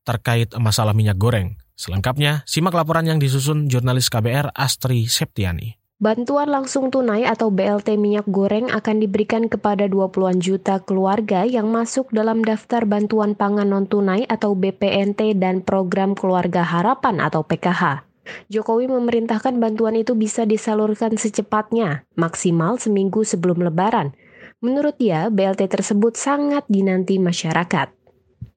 terkait 0.03 0.51
masalah 0.59 0.91
minyak 0.91 1.15
goreng. 1.15 1.55
Selengkapnya, 1.79 2.43
simak 2.43 2.75
laporan 2.75 3.07
yang 3.07 3.23
disusun 3.23 3.71
jurnalis 3.71 4.11
KBR 4.11 4.51
Astri 4.51 5.07
Septiani. 5.07 5.82
Bantuan 6.03 6.51
langsung 6.51 6.91
tunai 6.91 7.23
atau 7.23 7.47
BLT 7.47 7.95
minyak 7.95 8.27
goreng 8.27 8.67
akan 8.67 8.99
diberikan 8.99 9.47
kepada 9.47 9.87
20-an 9.87 10.43
juta 10.43 10.83
keluarga 10.83 11.47
yang 11.47 11.71
masuk 11.71 12.11
dalam 12.11 12.43
daftar 12.43 12.83
bantuan 12.83 13.39
pangan 13.39 13.71
non-tunai 13.71 14.27
atau 14.27 14.51
BPNT 14.51 15.39
dan 15.39 15.63
program 15.63 16.11
Keluarga 16.11 16.67
Harapan 16.67 17.23
atau 17.23 17.47
PKH. 17.47 18.03
Jokowi 18.51 18.91
memerintahkan 18.91 19.55
bantuan 19.63 19.95
itu 19.95 20.11
bisa 20.11 20.43
disalurkan 20.43 21.15
secepatnya, 21.15 22.03
maksimal 22.19 22.75
seminggu 22.75 23.23
sebelum 23.23 23.63
lebaran. 23.63 24.11
Menurut 24.59 24.99
dia, 24.99 25.31
BLT 25.31 25.71
tersebut 25.71 26.19
sangat 26.19 26.67
dinanti 26.67 27.15
masyarakat 27.15 27.95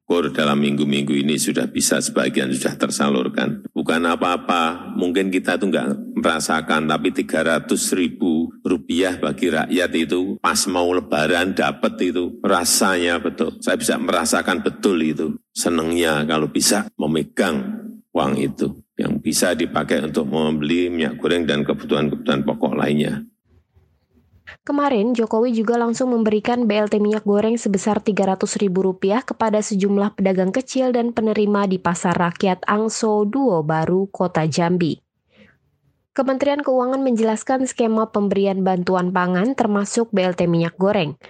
syukur 0.06 0.30
dalam 0.30 0.62
minggu-minggu 0.62 1.18
ini 1.18 1.34
sudah 1.34 1.66
bisa 1.66 1.98
sebagian 1.98 2.54
sudah 2.54 2.78
tersalurkan. 2.78 3.66
Bukan 3.74 4.06
apa-apa, 4.06 4.94
mungkin 4.94 5.34
kita 5.34 5.58
tuh 5.58 5.66
nggak 5.66 6.05
merasakan, 6.16 6.88
tapi 6.88 7.12
300 7.12 7.68
ribu 7.92 8.48
rupiah 8.64 9.20
bagi 9.20 9.52
rakyat 9.52 9.90
itu 9.92 10.40
pas 10.40 10.58
mau 10.66 10.88
lebaran 10.96 11.52
dapat 11.52 12.00
itu 12.00 12.40
rasanya 12.40 13.20
betul. 13.20 13.60
Saya 13.60 13.76
bisa 13.76 14.00
merasakan 14.00 14.64
betul 14.64 14.96
itu. 15.04 15.36
Senangnya 15.52 16.24
kalau 16.24 16.48
bisa 16.48 16.88
memegang 16.96 17.86
uang 18.16 18.32
itu 18.40 18.80
yang 18.96 19.20
bisa 19.20 19.52
dipakai 19.52 20.00
untuk 20.08 20.24
membeli 20.32 20.88
minyak 20.88 21.20
goreng 21.20 21.44
dan 21.44 21.60
kebutuhan-kebutuhan 21.62 22.48
pokok 22.48 22.72
lainnya. 22.72 23.20
Kemarin, 24.66 25.14
Jokowi 25.14 25.54
juga 25.54 25.78
langsung 25.78 26.10
memberikan 26.10 26.66
BLT 26.66 26.98
minyak 26.98 27.22
goreng 27.22 27.54
sebesar 27.54 28.02
Rp300.000 28.02 28.66
kepada 29.22 29.58
sejumlah 29.62 30.18
pedagang 30.18 30.50
kecil 30.50 30.90
dan 30.90 31.14
penerima 31.14 31.70
di 31.70 31.78
Pasar 31.78 32.18
Rakyat 32.18 32.66
Angso 32.66 33.22
Duo 33.26 33.62
Baru, 33.62 34.10
Kota 34.10 34.46
Jambi. 34.46 35.05
Kementerian 36.16 36.64
Keuangan 36.64 37.04
menjelaskan 37.04 37.68
skema 37.68 38.08
pemberian 38.08 38.64
bantuan 38.64 39.12
pangan 39.12 39.52
termasuk 39.52 40.08
BLT 40.16 40.48
minyak 40.48 40.72
goreng. 40.80 41.20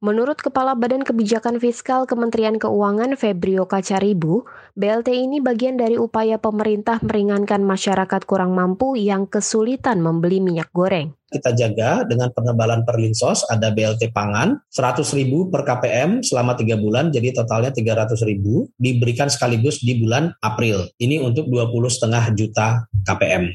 Menurut 0.00 0.40
Kepala 0.40 0.72
Badan 0.72 1.04
Kebijakan 1.04 1.60
Fiskal 1.60 2.08
Kementerian 2.08 2.56
Keuangan 2.56 3.12
Febrio 3.20 3.68
Kacaribu, 3.68 4.48
BLT 4.72 5.12
ini 5.12 5.44
bagian 5.44 5.76
dari 5.76 6.00
upaya 6.00 6.40
pemerintah 6.40 6.96
meringankan 7.04 7.60
masyarakat 7.60 8.24
kurang 8.24 8.56
mampu 8.56 8.96
yang 8.96 9.28
kesulitan 9.28 10.00
membeli 10.00 10.40
minyak 10.40 10.72
goreng 10.72 11.12
kita 11.36 11.52
jaga 11.52 12.08
dengan 12.08 12.32
penebalan 12.32 12.82
perlinsos 12.88 13.44
ada 13.52 13.68
BLT 13.68 14.10
pangan 14.16 14.56
100 14.72 15.04
ribu 15.20 15.52
per 15.52 15.68
KPM 15.68 16.24
selama 16.24 16.56
tiga 16.56 16.80
bulan 16.80 17.12
jadi 17.12 17.36
totalnya 17.36 17.70
300 17.76 18.16
ribu 18.24 18.72
diberikan 18.80 19.28
sekaligus 19.28 19.84
di 19.84 20.00
bulan 20.00 20.32
April 20.40 20.88
ini 20.96 21.20
untuk 21.20 21.52
20 21.52 21.68
setengah 21.92 22.24
juta 22.32 22.88
KPM. 23.04 23.52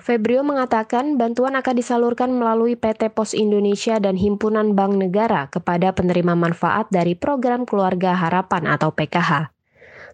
Febrio 0.00 0.42
mengatakan 0.42 1.20
bantuan 1.20 1.54
akan 1.54 1.74
disalurkan 1.76 2.34
melalui 2.34 2.74
PT 2.74 3.12
Pos 3.12 3.36
Indonesia 3.36 4.00
dan 4.00 4.16
Himpunan 4.16 4.72
Bank 4.72 4.96
Negara 4.96 5.46
kepada 5.52 5.92
penerima 5.92 6.34
manfaat 6.34 6.88
dari 6.88 7.14
program 7.14 7.68
Keluarga 7.68 8.16
Harapan 8.16 8.66
atau 8.66 8.90
PKH. 8.90 9.57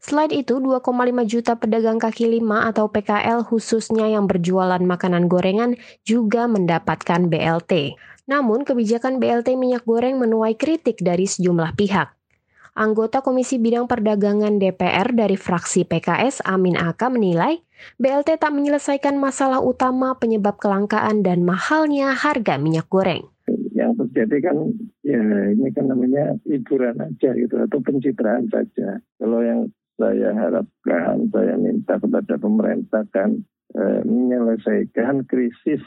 Selain 0.04 0.28
itu, 0.28 0.60
2,5 0.60 1.24
juta 1.24 1.56
pedagang 1.56 1.96
kaki 1.96 2.28
lima 2.28 2.68
atau 2.68 2.92
PKL 2.92 3.40
khususnya 3.40 4.04
yang 4.04 4.28
berjualan 4.28 4.84
makanan 4.84 5.32
gorengan 5.32 5.80
juga 6.04 6.44
mendapatkan 6.44 7.24
BLT. 7.32 7.96
Namun, 8.28 8.68
kebijakan 8.68 9.16
BLT 9.16 9.56
minyak 9.56 9.88
goreng 9.88 10.20
menuai 10.20 10.60
kritik 10.60 11.00
dari 11.00 11.24
sejumlah 11.24 11.72
pihak. 11.72 12.12
Anggota 12.76 13.24
Komisi 13.24 13.56
Bidang 13.56 13.88
Perdagangan 13.88 14.60
DPR 14.60 15.08
dari 15.16 15.40
fraksi 15.40 15.88
PKS 15.88 16.44
Amin 16.44 16.76
Aka 16.76 17.08
menilai 17.08 17.64
BLT 17.96 18.36
tak 18.36 18.52
menyelesaikan 18.52 19.16
masalah 19.16 19.64
utama 19.64 20.20
penyebab 20.20 20.60
kelangkaan 20.60 21.24
dan 21.24 21.48
mahalnya 21.48 22.12
harga 22.12 22.60
minyak 22.60 22.92
goreng 22.92 23.24
yang 23.74 23.92
terjadi 23.98 24.50
kan 24.50 24.56
ya 25.02 25.20
ini 25.52 25.68
kan 25.74 25.84
namanya 25.90 26.38
hiburan 26.46 26.96
aja 27.02 27.34
gitu 27.34 27.58
atau 27.58 27.78
pencitraan 27.82 28.46
saja. 28.48 29.02
Kalau 29.18 29.42
yang 29.42 29.68
saya 29.94 30.34
harapkan, 30.34 31.30
saya 31.30 31.54
minta 31.58 31.98
kepada 31.98 32.34
pemerintah 32.38 33.06
kan 33.14 33.38
eh, 33.78 34.00
menyelesaikan 34.02 35.26
krisis 35.30 35.82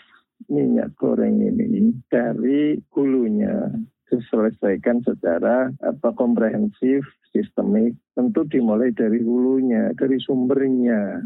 minyak 0.47 0.93
goreng 0.95 1.41
ini 1.41 1.91
dari 2.07 2.77
hulunya 2.93 3.73
diselesaikan 4.07 5.03
secara 5.03 5.67
apa 5.83 6.09
komprehensif, 6.15 7.03
sistemik, 7.35 7.95
tentu 8.15 8.47
dimulai 8.47 8.95
dari 8.95 9.19
hulunya, 9.19 9.91
dari 9.99 10.15
sumbernya. 10.23 11.19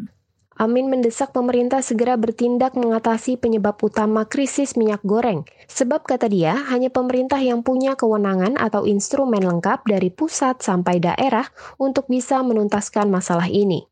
Amin 0.60 0.92
mendesak 0.92 1.32
pemerintah 1.36 1.80
segera 1.80 2.16
bertindak 2.16 2.80
mengatasi 2.80 3.36
penyebab 3.36 3.80
utama 3.84 4.28
krisis 4.28 4.80
minyak 4.80 5.04
goreng. 5.04 5.44
Sebab 5.68 6.08
kata 6.08 6.32
dia, 6.32 6.56
hanya 6.72 6.88
pemerintah 6.88 7.40
yang 7.40 7.64
punya 7.64 8.00
kewenangan 8.00 8.56
atau 8.56 8.88
instrumen 8.88 9.44
lengkap 9.44 9.84
dari 9.84 10.12
pusat 10.12 10.60
sampai 10.64 11.00
daerah 11.04 11.48
untuk 11.80 12.08
bisa 12.08 12.40
menuntaskan 12.44 13.08
masalah 13.12 13.48
ini. 13.48 13.91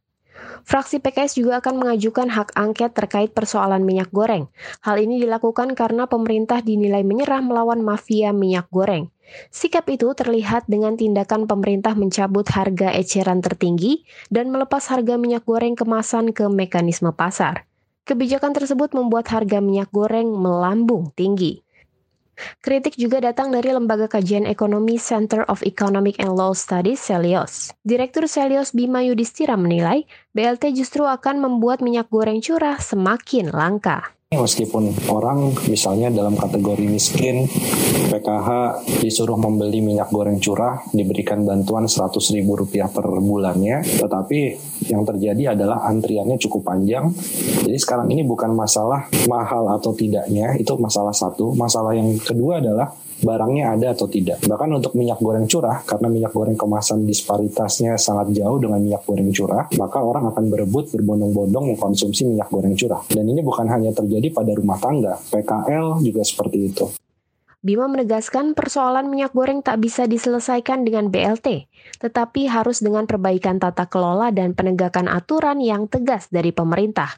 Fraksi 0.63 1.01
PKS 1.01 1.39
juga 1.39 1.63
akan 1.63 1.81
mengajukan 1.81 2.29
hak 2.29 2.53
angket 2.53 2.93
terkait 2.93 3.31
persoalan 3.33 3.81
minyak 3.81 4.11
goreng. 4.13 4.51
Hal 4.85 5.01
ini 5.01 5.17
dilakukan 5.23 5.73
karena 5.73 6.05
pemerintah 6.05 6.61
dinilai 6.61 7.01
menyerah 7.01 7.41
melawan 7.41 7.81
mafia 7.81 8.35
minyak 8.35 8.69
goreng. 8.69 9.09
Sikap 9.53 9.85
itu 9.93 10.09
terlihat 10.17 10.65
dengan 10.65 10.97
tindakan 10.97 11.45
pemerintah 11.45 11.93
mencabut 11.93 12.49
harga 12.49 12.89
eceran 12.97 13.45
tertinggi 13.45 14.05
dan 14.33 14.49
melepas 14.49 14.81
harga 14.89 15.15
minyak 15.21 15.45
goreng 15.45 15.77
kemasan 15.77 16.33
ke 16.33 16.49
mekanisme 16.49 17.13
pasar. 17.13 17.69
Kebijakan 18.09 18.57
tersebut 18.57 18.97
membuat 18.97 19.29
harga 19.29 19.61
minyak 19.61 19.93
goreng 19.93 20.33
melambung 20.33 21.13
tinggi. 21.13 21.61
Kritik 22.59 22.99
juga 22.99 23.23
datang 23.23 23.49
dari 23.49 23.71
Lembaga 23.71 24.11
Kajian 24.11 24.43
Ekonomi 24.43 24.99
Center 24.99 25.47
of 25.47 25.63
Economic 25.63 26.19
and 26.19 26.35
Law 26.35 26.51
Studies 26.51 26.99
Celios. 26.99 27.71
Direktur 27.81 28.27
Celios 28.27 28.75
Bima 28.75 29.01
Yudhistira 29.01 29.55
menilai, 29.55 30.03
BLT 30.35 30.75
justru 30.75 31.07
akan 31.07 31.41
membuat 31.41 31.79
minyak 31.79 32.11
goreng 32.11 32.43
curah 32.43 32.77
semakin 32.77 33.49
langka. 33.49 34.18
Meskipun 34.29 34.93
orang 35.09 35.57
misalnya 35.73 36.13
dalam 36.13 36.37
kategori 36.37 36.85
miskin, 36.85 37.49
PKH 38.13 38.77
disuruh 39.01 39.41
membeli 39.41 39.81
minyak 39.81 40.13
goreng 40.13 40.37
curah, 40.37 40.85
diberikan 40.93 41.41
bantuan 41.49 41.89
100 41.89 42.13
ribu 42.37 42.53
rupiah 42.53 42.85
per 42.93 43.09
bulannya, 43.09 43.81
tetapi 43.81 44.39
yang 44.85 45.01
terjadi 45.01 45.57
adalah 45.57 45.81
antriannya 45.89 46.37
cukup 46.37 46.61
panjang. 46.61 47.09
Jadi 47.65 47.73
sekarang 47.81 48.05
ini 48.13 48.21
bukan 48.21 48.53
masalah 48.53 49.09
mahal 49.25 49.65
atau 49.73 49.97
tidaknya, 49.97 50.53
itu 50.61 50.77
masalah 50.77 51.09
satu. 51.09 51.57
Masalah 51.57 51.97
yang 51.97 52.13
kedua 52.21 52.61
adalah 52.61 52.93
barangnya 53.19 53.75
ada 53.75 53.87
atau 53.91 54.07
tidak. 54.07 54.39
Bahkan 54.43 54.69
untuk 54.79 54.95
minyak 54.95 55.19
goreng 55.19 55.45
curah, 55.45 55.83
karena 55.83 56.07
minyak 56.07 56.31
goreng 56.31 56.55
kemasan 56.55 57.03
disparitasnya 57.03 57.99
sangat 57.99 58.31
jauh 58.35 58.57
dengan 58.59 58.79
minyak 58.79 59.03
goreng 59.03 59.31
curah, 59.31 59.67
maka 59.75 59.99
orang 59.99 60.31
akan 60.31 60.45
berebut 60.47 60.91
berbondong-bondong 60.95 61.75
mengkonsumsi 61.75 62.27
minyak 62.27 62.47
goreng 62.47 62.75
curah. 62.75 63.03
Dan 63.11 63.27
ini 63.27 63.43
bukan 63.43 63.67
hanya 63.67 63.91
terjadi 63.91 64.18
pada 64.27 64.51
rumah 64.51 64.75
tangga, 64.75 65.15
PKL 65.31 66.03
juga 66.03 66.21
seperti 66.27 66.57
itu. 66.67 66.85
Bima 67.59 67.87
menegaskan 67.91 68.55
persoalan 68.55 69.07
minyak 69.07 69.31
goreng 69.35 69.63
tak 69.63 69.79
bisa 69.79 70.07
diselesaikan 70.07 70.83
dengan 70.83 71.11
BLT, 71.11 71.67
tetapi 71.99 72.47
harus 72.47 72.83
dengan 72.83 73.07
perbaikan 73.07 73.59
tata 73.59 73.87
kelola 73.87 74.31
dan 74.31 74.55
penegakan 74.55 75.07
aturan 75.07 75.63
yang 75.63 75.87
tegas 75.87 76.31
dari 76.31 76.55
pemerintah. 76.55 77.15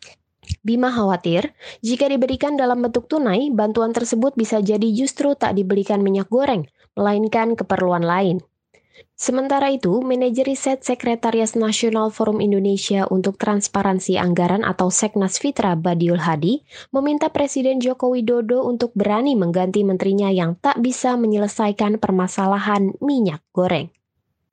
Bima 0.66 0.90
khawatir, 0.90 1.54
jika 1.86 2.10
diberikan 2.10 2.58
dalam 2.58 2.82
bentuk 2.82 3.06
tunai, 3.06 3.54
bantuan 3.54 3.94
tersebut 3.94 4.34
bisa 4.34 4.58
jadi 4.62 4.90
justru 4.90 5.38
tak 5.38 5.54
dibelikan 5.54 6.02
minyak 6.02 6.26
goreng, 6.34 6.66
melainkan 6.98 7.54
keperluan 7.54 8.02
lain. 8.02 8.42
Sementara 9.14 9.70
itu, 9.70 10.02
manajer 10.02 10.50
riset 10.50 10.82
Sekretariat 10.82 11.54
Nasional 11.54 12.10
Forum 12.10 12.42
Indonesia 12.42 13.06
untuk 13.08 13.38
Transparansi 13.38 14.18
Anggaran 14.18 14.66
atau 14.66 14.90
Seknas 14.90 15.38
Fitra 15.38 15.78
Badiul 15.78 16.20
Hadi 16.20 16.66
meminta 16.90 17.30
Presiden 17.30 17.78
Joko 17.78 18.12
Widodo 18.12 18.66
untuk 18.66 18.92
berani 18.98 19.38
mengganti 19.38 19.86
menterinya 19.86 20.34
yang 20.34 20.58
tak 20.58 20.82
bisa 20.82 21.14
menyelesaikan 21.16 22.02
permasalahan 22.02 22.98
minyak 23.00 23.46
goreng 23.54 23.94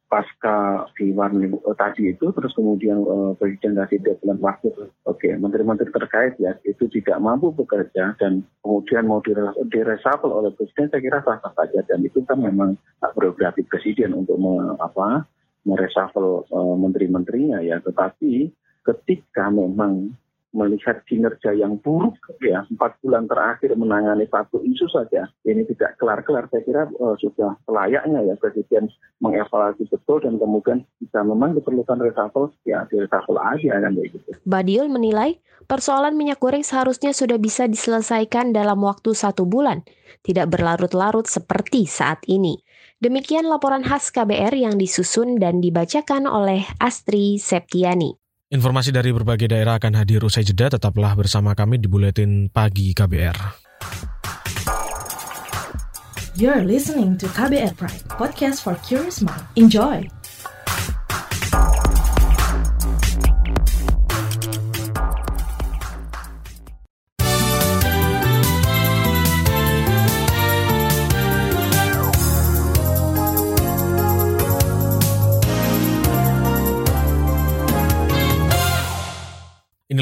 pasca 0.09 0.89
di 0.97 1.13
warning 1.13 1.53
uh, 1.69 1.77
tadi 1.77 2.17
itu 2.17 2.33
terus 2.33 2.57
kemudian 2.57 2.97
uh, 3.05 3.37
presiden 3.37 3.77
kasih 3.77 4.01
deadline 4.01 4.41
waktu. 4.41 4.73
Oke 4.73 4.89
okay, 5.05 5.33
menteri-menteri 5.37 5.93
terkait 5.93 6.41
ya 6.41 6.57
itu 6.65 6.89
tidak 6.89 7.21
mampu 7.21 7.53
bekerja 7.53 8.17
dan 8.17 8.41
kemudian 8.65 9.05
mau 9.05 9.21
diresapel 9.69 10.33
oleh 10.33 10.51
presiden 10.57 10.89
saya 10.89 11.05
kira 11.05 11.21
sah 11.21 11.37
sah 11.45 11.53
saja. 11.53 11.85
Dan 11.85 12.09
itu 12.09 12.25
kan 12.25 12.41
memang 12.41 12.81
hak 13.05 13.13
prerogatif 13.13 13.69
presiden 13.69 14.17
untuk 14.17 14.41
me, 14.41 14.75
apa 14.81 15.29
meresapel 15.69 16.49
uh, 16.49 16.77
menteri-menterinya 16.81 17.61
ya. 17.61 17.77
Tetapi 17.85 18.49
ketika 18.89 19.53
memang 19.53 20.17
melihat 20.57 21.05
kinerja 21.05 21.53
yang 21.53 21.77
buruk 21.85 22.17
ya 22.41 22.65
empat 22.73 22.97
bulan 23.05 23.29
terakhir 23.29 23.77
menangani 23.77 24.25
satu 24.33 24.65
isu 24.65 24.89
saja 24.89 25.29
ini 25.45 25.69
tidak 25.69 26.01
kelar-kelar 26.01 26.49
saya 26.49 26.65
kira 26.65 26.83
uh, 26.97 27.13
sudah 27.21 27.53
layaknya 27.69 28.25
ya 28.25 28.35
presiden 28.41 28.89
mengevaluasi 29.21 29.85
betul 29.93 30.25
dan 30.25 30.41
kemudian 30.41 30.89
bisa 31.03 31.21
memang 31.21 31.53
diperlukan 31.53 32.01
reshuffle 32.01 32.49
ya 32.65 32.89
di 32.89 32.97
reshuffle 33.05 33.37
aja 33.37 33.77
kan 33.77 33.93
kayak 33.93 34.09
gitu. 34.17 34.31
Badiul 34.49 34.89
menilai 34.89 35.37
persoalan 35.69 36.17
minyak 36.17 36.41
goreng 36.41 36.65
seharusnya 36.65 37.13
sudah 37.13 37.37
bisa 37.37 37.69
diselesaikan 37.69 38.57
dalam 38.57 38.81
waktu 38.81 39.13
satu 39.13 39.45
bulan 39.45 39.85
tidak 40.25 40.49
berlarut-larut 40.49 41.29
seperti 41.29 41.85
saat 41.85 42.25
ini. 42.25 42.65
Demikian 42.99 43.47
laporan 43.47 43.87
khas 43.87 44.11
KBR 44.11 44.59
yang 44.59 44.75
disusun 44.75 45.39
dan 45.39 45.63
dibacakan 45.63 46.27
oleh 46.27 46.67
Astri 46.83 47.39
Septiani. 47.39 48.19
Informasi 48.49 48.97
dari 48.97 49.13
berbagai 49.13 49.53
daerah 49.53 49.77
akan 49.77 50.01
hadir 50.01 50.25
usai 50.25 50.41
jeda, 50.41 50.73
tetaplah 50.73 51.13
bersama 51.13 51.53
kami 51.53 51.77
di 51.77 51.85
Buletin 51.85 52.49
Pagi 52.49 52.97
KBR. 52.97 53.37
You're 56.33 56.65
listening 56.65 57.21
to 57.21 57.29
KBR 57.29 57.77
Pride, 57.77 58.09
podcast 58.09 58.65
for 58.65 58.73
curious 58.81 59.21
mind. 59.21 59.45
Enjoy! 59.61 60.18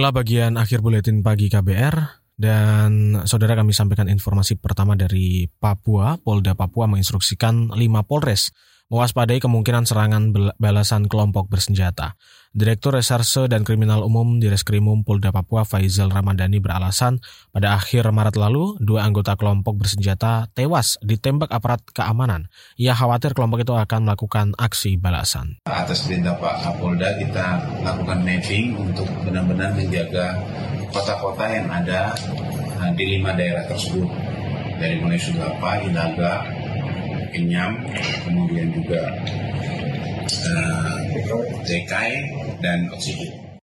Inilah 0.06 0.22
bagian 0.22 0.54
akhir 0.54 0.86
buletin 0.86 1.18
pagi 1.18 1.50
KBR 1.50 1.98
dan 2.38 3.18
saudara 3.26 3.58
kami 3.58 3.74
sampaikan 3.74 4.06
informasi 4.06 4.54
pertama 4.54 4.94
dari 4.94 5.50
Papua. 5.50 6.14
Polda 6.22 6.54
Papua 6.54 6.86
menginstruksikan 6.86 7.74
lima 7.74 8.06
Polres 8.06 8.54
mewaspadai 8.86 9.42
kemungkinan 9.42 9.84
serangan 9.86 10.30
balasan 10.58 11.10
kelompok 11.10 11.50
bersenjata. 11.50 12.14
Direktur 12.56 12.96
Reserse 12.96 13.52
dan 13.52 13.68
Kriminal 13.68 14.00
Umum 14.00 14.40
di 14.40 14.48
Reskrimum 14.48 15.04
Polda 15.04 15.28
Papua 15.28 15.68
Faizal 15.68 16.08
Ramadhani 16.08 16.56
beralasan 16.56 17.20
pada 17.52 17.76
akhir 17.76 18.08
Maret 18.08 18.40
lalu 18.40 18.80
dua 18.80 19.04
anggota 19.04 19.36
kelompok 19.36 19.84
bersenjata 19.84 20.48
tewas 20.56 20.96
ditembak 21.04 21.52
aparat 21.52 21.84
keamanan. 21.92 22.48
Ia 22.80 22.96
khawatir 22.96 23.36
kelompok 23.36 23.60
itu 23.60 23.76
akan 23.76 24.08
melakukan 24.08 24.46
aksi 24.56 24.96
balasan. 24.96 25.60
Atas 25.68 26.08
perintah 26.08 26.32
Pak 26.40 26.64
Kapolda 26.64 27.12
kita 27.20 27.60
lakukan 27.84 28.24
mapping 28.24 28.72
untuk 28.80 29.08
benar-benar 29.28 29.76
menjaga 29.76 30.40
kota-kota 30.88 31.44
yang 31.52 31.68
ada 31.68 32.16
uh, 32.80 32.90
di 32.96 33.20
lima 33.20 33.36
daerah 33.36 33.68
tersebut 33.68 34.08
dari 34.80 34.96
mulai 34.96 35.20
Sugapa, 35.20 35.76
Ilaga, 35.84 36.40
Kenyam, 37.36 37.76
kemudian 38.24 38.72
juga 38.72 39.12
uh, 40.24 40.96
dan 42.64 42.88
oksigen. 42.96 43.60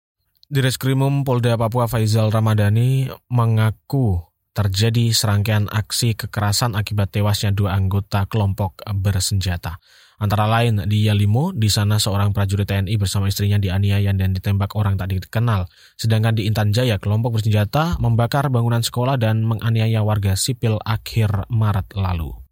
Direskrimum 0.53 1.25
Polda 1.25 1.57
Papua 1.57 1.89
Faizal 1.89 2.29
Ramadhani 2.29 3.09
mengaku 3.33 4.21
terjadi 4.53 5.09
serangkaian 5.09 5.65
aksi 5.65 6.13
kekerasan 6.13 6.77
akibat 6.77 7.09
tewasnya 7.09 7.49
dua 7.49 7.73
anggota 7.73 8.29
kelompok 8.29 8.85
bersenjata. 8.85 9.81
Antara 10.21 10.45
lain 10.45 10.85
di 10.85 11.09
Yalimo, 11.09 11.51
di 11.57 11.73
sana 11.73 11.97
seorang 11.97 12.31
prajurit 12.37 12.69
TNI 12.69 12.95
bersama 13.01 13.27
istrinya 13.33 13.57
dianiaya 13.57 14.13
dan 14.13 14.37
ditembak 14.37 14.77
orang 14.77 14.93
tak 14.93 15.09
dikenal. 15.09 15.65
Sedangkan 15.97 16.37
di 16.37 16.45
Intan 16.45 16.69
Jaya, 16.69 17.01
kelompok 17.01 17.41
bersenjata 17.41 17.97
membakar 17.97 18.53
bangunan 18.53 18.85
sekolah 18.85 19.17
dan 19.17 19.41
menganiaya 19.41 20.05
warga 20.05 20.37
sipil 20.37 20.77
akhir 20.85 21.49
Maret 21.49 21.97
lalu. 21.97 22.42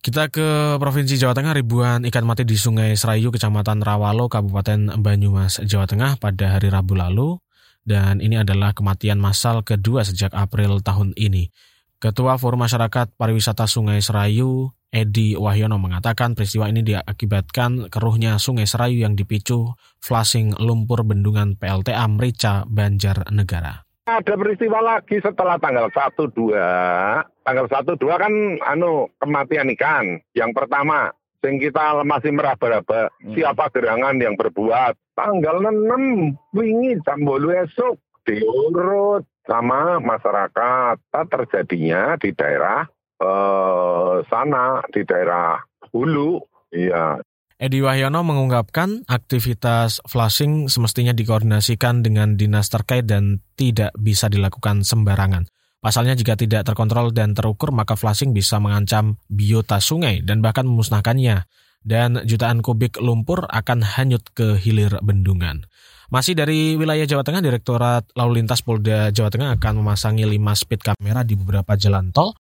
Kita 0.00 0.32
ke 0.32 0.80
Provinsi 0.80 1.20
Jawa 1.20 1.36
Tengah, 1.36 1.52
ribuan 1.52 2.08
ikan 2.08 2.24
mati 2.24 2.48
di 2.48 2.56
Sungai 2.56 2.96
Serayu, 2.96 3.28
Kecamatan 3.28 3.84
Rawalo, 3.84 4.32
Kabupaten 4.32 4.96
Banyumas, 4.96 5.60
Jawa 5.60 5.84
Tengah 5.84 6.16
pada 6.16 6.56
hari 6.56 6.72
Rabu 6.72 6.96
lalu. 6.96 7.36
Dan 7.84 8.24
ini 8.24 8.40
adalah 8.40 8.72
kematian 8.72 9.20
massal 9.20 9.60
kedua 9.60 10.00
sejak 10.00 10.32
April 10.32 10.80
tahun 10.80 11.12
ini. 11.20 11.52
Ketua 12.00 12.40
Forum 12.40 12.64
Masyarakat 12.64 13.12
Pariwisata 13.12 13.68
Sungai 13.68 14.00
Serayu, 14.00 14.72
Edi 14.88 15.36
Wahyono 15.36 15.76
mengatakan 15.76 16.32
peristiwa 16.32 16.72
ini 16.72 16.80
diakibatkan 16.80 17.92
keruhnya 17.92 18.40
Sungai 18.40 18.64
Serayu 18.64 19.04
yang 19.04 19.12
dipicu 19.12 19.76
flushing 20.00 20.56
lumpur 20.56 21.04
bendungan 21.04 21.60
PLTA 21.60 22.08
Merica 22.08 22.64
Banjarnegara. 22.64 23.89
Ada 24.10 24.34
peristiwa 24.34 24.82
lagi 24.82 25.22
setelah 25.22 25.54
tanggal 25.62 25.86
1 25.86 26.34
2. 26.34 27.46
Tanggal 27.46 27.66
1 27.70 27.94
2 27.94 28.10
kan 28.18 28.34
anu 28.66 29.06
kematian 29.22 29.70
ikan. 29.78 30.18
Yang 30.34 30.50
pertama, 30.50 31.14
sing 31.38 31.62
kita 31.62 32.02
masih 32.02 32.34
meraba-raba 32.34 33.06
hmm. 33.22 33.38
siapa 33.38 33.70
gerangan 33.70 34.18
yang 34.18 34.34
berbuat. 34.34 34.98
Tanggal 35.14 35.62
6 35.62 36.58
wingi 36.58 36.98
jam 37.06 37.22
esok 37.22 38.02
diurut 38.26 39.22
sama 39.46 40.02
masyarakat. 40.02 40.98
Terjadinya 41.14 42.18
di 42.18 42.34
daerah 42.34 42.90
eh, 43.22 44.16
sana, 44.26 44.82
di 44.90 45.06
daerah 45.06 45.62
hulu. 45.94 46.42
Iya, 46.74 47.22
Edi 47.60 47.84
Wahyono 47.84 48.24
mengungkapkan 48.24 49.04
aktivitas 49.04 50.00
flushing 50.08 50.72
semestinya 50.72 51.12
dikoordinasikan 51.12 52.00
dengan 52.00 52.32
dinas 52.32 52.72
terkait 52.72 53.04
dan 53.04 53.44
tidak 53.52 53.92
bisa 54.00 54.32
dilakukan 54.32 54.80
sembarangan. 54.80 55.44
Pasalnya 55.76 56.16
jika 56.16 56.40
tidak 56.40 56.64
terkontrol 56.64 57.12
dan 57.12 57.36
terukur 57.36 57.68
maka 57.68 58.00
flushing 58.00 58.32
bisa 58.32 58.56
mengancam 58.64 59.20
biota 59.28 59.76
sungai 59.76 60.24
dan 60.24 60.40
bahkan 60.40 60.64
memusnahkannya. 60.64 61.44
Dan 61.80 62.24
jutaan 62.28 62.60
kubik 62.64 63.00
lumpur 63.00 63.48
akan 63.48 63.80
hanyut 63.80 64.20
ke 64.36 64.56
hilir 64.56 65.00
bendungan. 65.00 65.64
Masih 66.12 66.36
dari 66.36 66.76
wilayah 66.76 67.08
Jawa 67.08 67.24
Tengah, 67.24 67.40
Direktorat 67.40 68.04
Lalu 68.16 68.40
Lintas 68.40 68.60
Polda 68.60 69.08
Jawa 69.08 69.32
Tengah 69.32 69.56
akan 69.56 69.80
memasangi 69.80 70.28
5 70.28 70.60
speed 70.60 70.80
kamera 70.80 71.24
di 71.24 71.40
beberapa 71.40 71.76
jalan 71.80 72.12
tol 72.12 72.36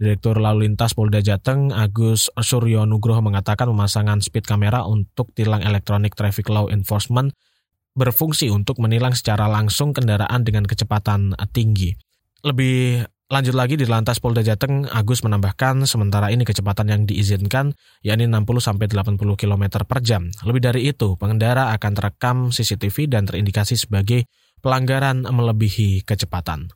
Direktur 0.00 0.40
Lalu 0.40 0.64
Lintas 0.64 0.96
Polda 0.96 1.20
Jateng 1.20 1.76
Agus 1.76 2.32
Suryo 2.32 2.88
Nugroho 2.88 3.20
mengatakan 3.20 3.68
pemasangan 3.68 4.24
speed 4.24 4.48
kamera 4.48 4.88
untuk 4.88 5.28
tilang 5.36 5.60
elektronik 5.60 6.16
traffic 6.16 6.48
law 6.48 6.72
enforcement 6.72 7.36
berfungsi 7.92 8.48
untuk 8.48 8.80
menilang 8.80 9.12
secara 9.12 9.44
langsung 9.44 9.92
kendaraan 9.92 10.40
dengan 10.40 10.64
kecepatan 10.64 11.36
tinggi. 11.52 11.92
Lebih 12.40 13.04
lanjut 13.28 13.52
lagi 13.52 13.76
di 13.76 13.84
lantas 13.84 14.24
Polda 14.24 14.40
Jateng, 14.40 14.88
Agus 14.88 15.20
menambahkan 15.20 15.84
sementara 15.84 16.32
ini 16.32 16.48
kecepatan 16.48 16.88
yang 16.88 17.04
diizinkan 17.04 17.76
yakni 18.00 18.24
60-80 18.24 19.20
km 19.36 19.64
per 19.84 20.00
jam. 20.00 20.32
Lebih 20.48 20.64
dari 20.64 20.88
itu, 20.88 21.20
pengendara 21.20 21.76
akan 21.76 21.92
terekam 21.92 22.36
CCTV 22.48 23.12
dan 23.12 23.28
terindikasi 23.28 23.76
sebagai 23.76 24.24
pelanggaran 24.64 25.28
melebihi 25.28 26.08
kecepatan. 26.08 26.72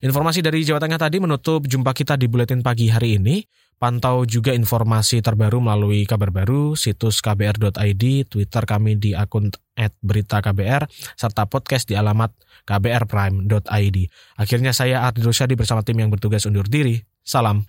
Informasi 0.00 0.40
dari 0.40 0.64
Jawa 0.64 0.80
Tengah 0.80 0.96
tadi 0.96 1.20
menutup 1.20 1.68
jumpa 1.68 1.92
kita 1.92 2.16
di 2.16 2.24
Buletin 2.24 2.64
Pagi 2.64 2.88
hari 2.88 3.20
ini. 3.20 3.44
Pantau 3.76 4.24
juga 4.24 4.52
informasi 4.52 5.20
terbaru 5.20 5.60
melalui 5.60 6.08
kabar 6.08 6.32
baru, 6.32 6.72
situs 6.72 7.20
kbr.id, 7.20 8.04
Twitter 8.28 8.64
kami 8.64 8.96
di 8.96 9.12
akun 9.16 9.52
@beritaKBR, 9.76 10.88
serta 11.16 11.48
podcast 11.48 11.88
di 11.88 11.96
alamat 11.96 12.32
kbrprime.id. 12.64 13.98
Akhirnya 14.40 14.72
saya 14.72 15.04
Ardi 15.04 15.20
Rusyadi 15.20 15.52
bersama 15.52 15.84
tim 15.84 16.00
yang 16.00 16.08
bertugas 16.08 16.48
undur 16.48 16.64
diri. 16.64 17.00
Salam. 17.20 17.68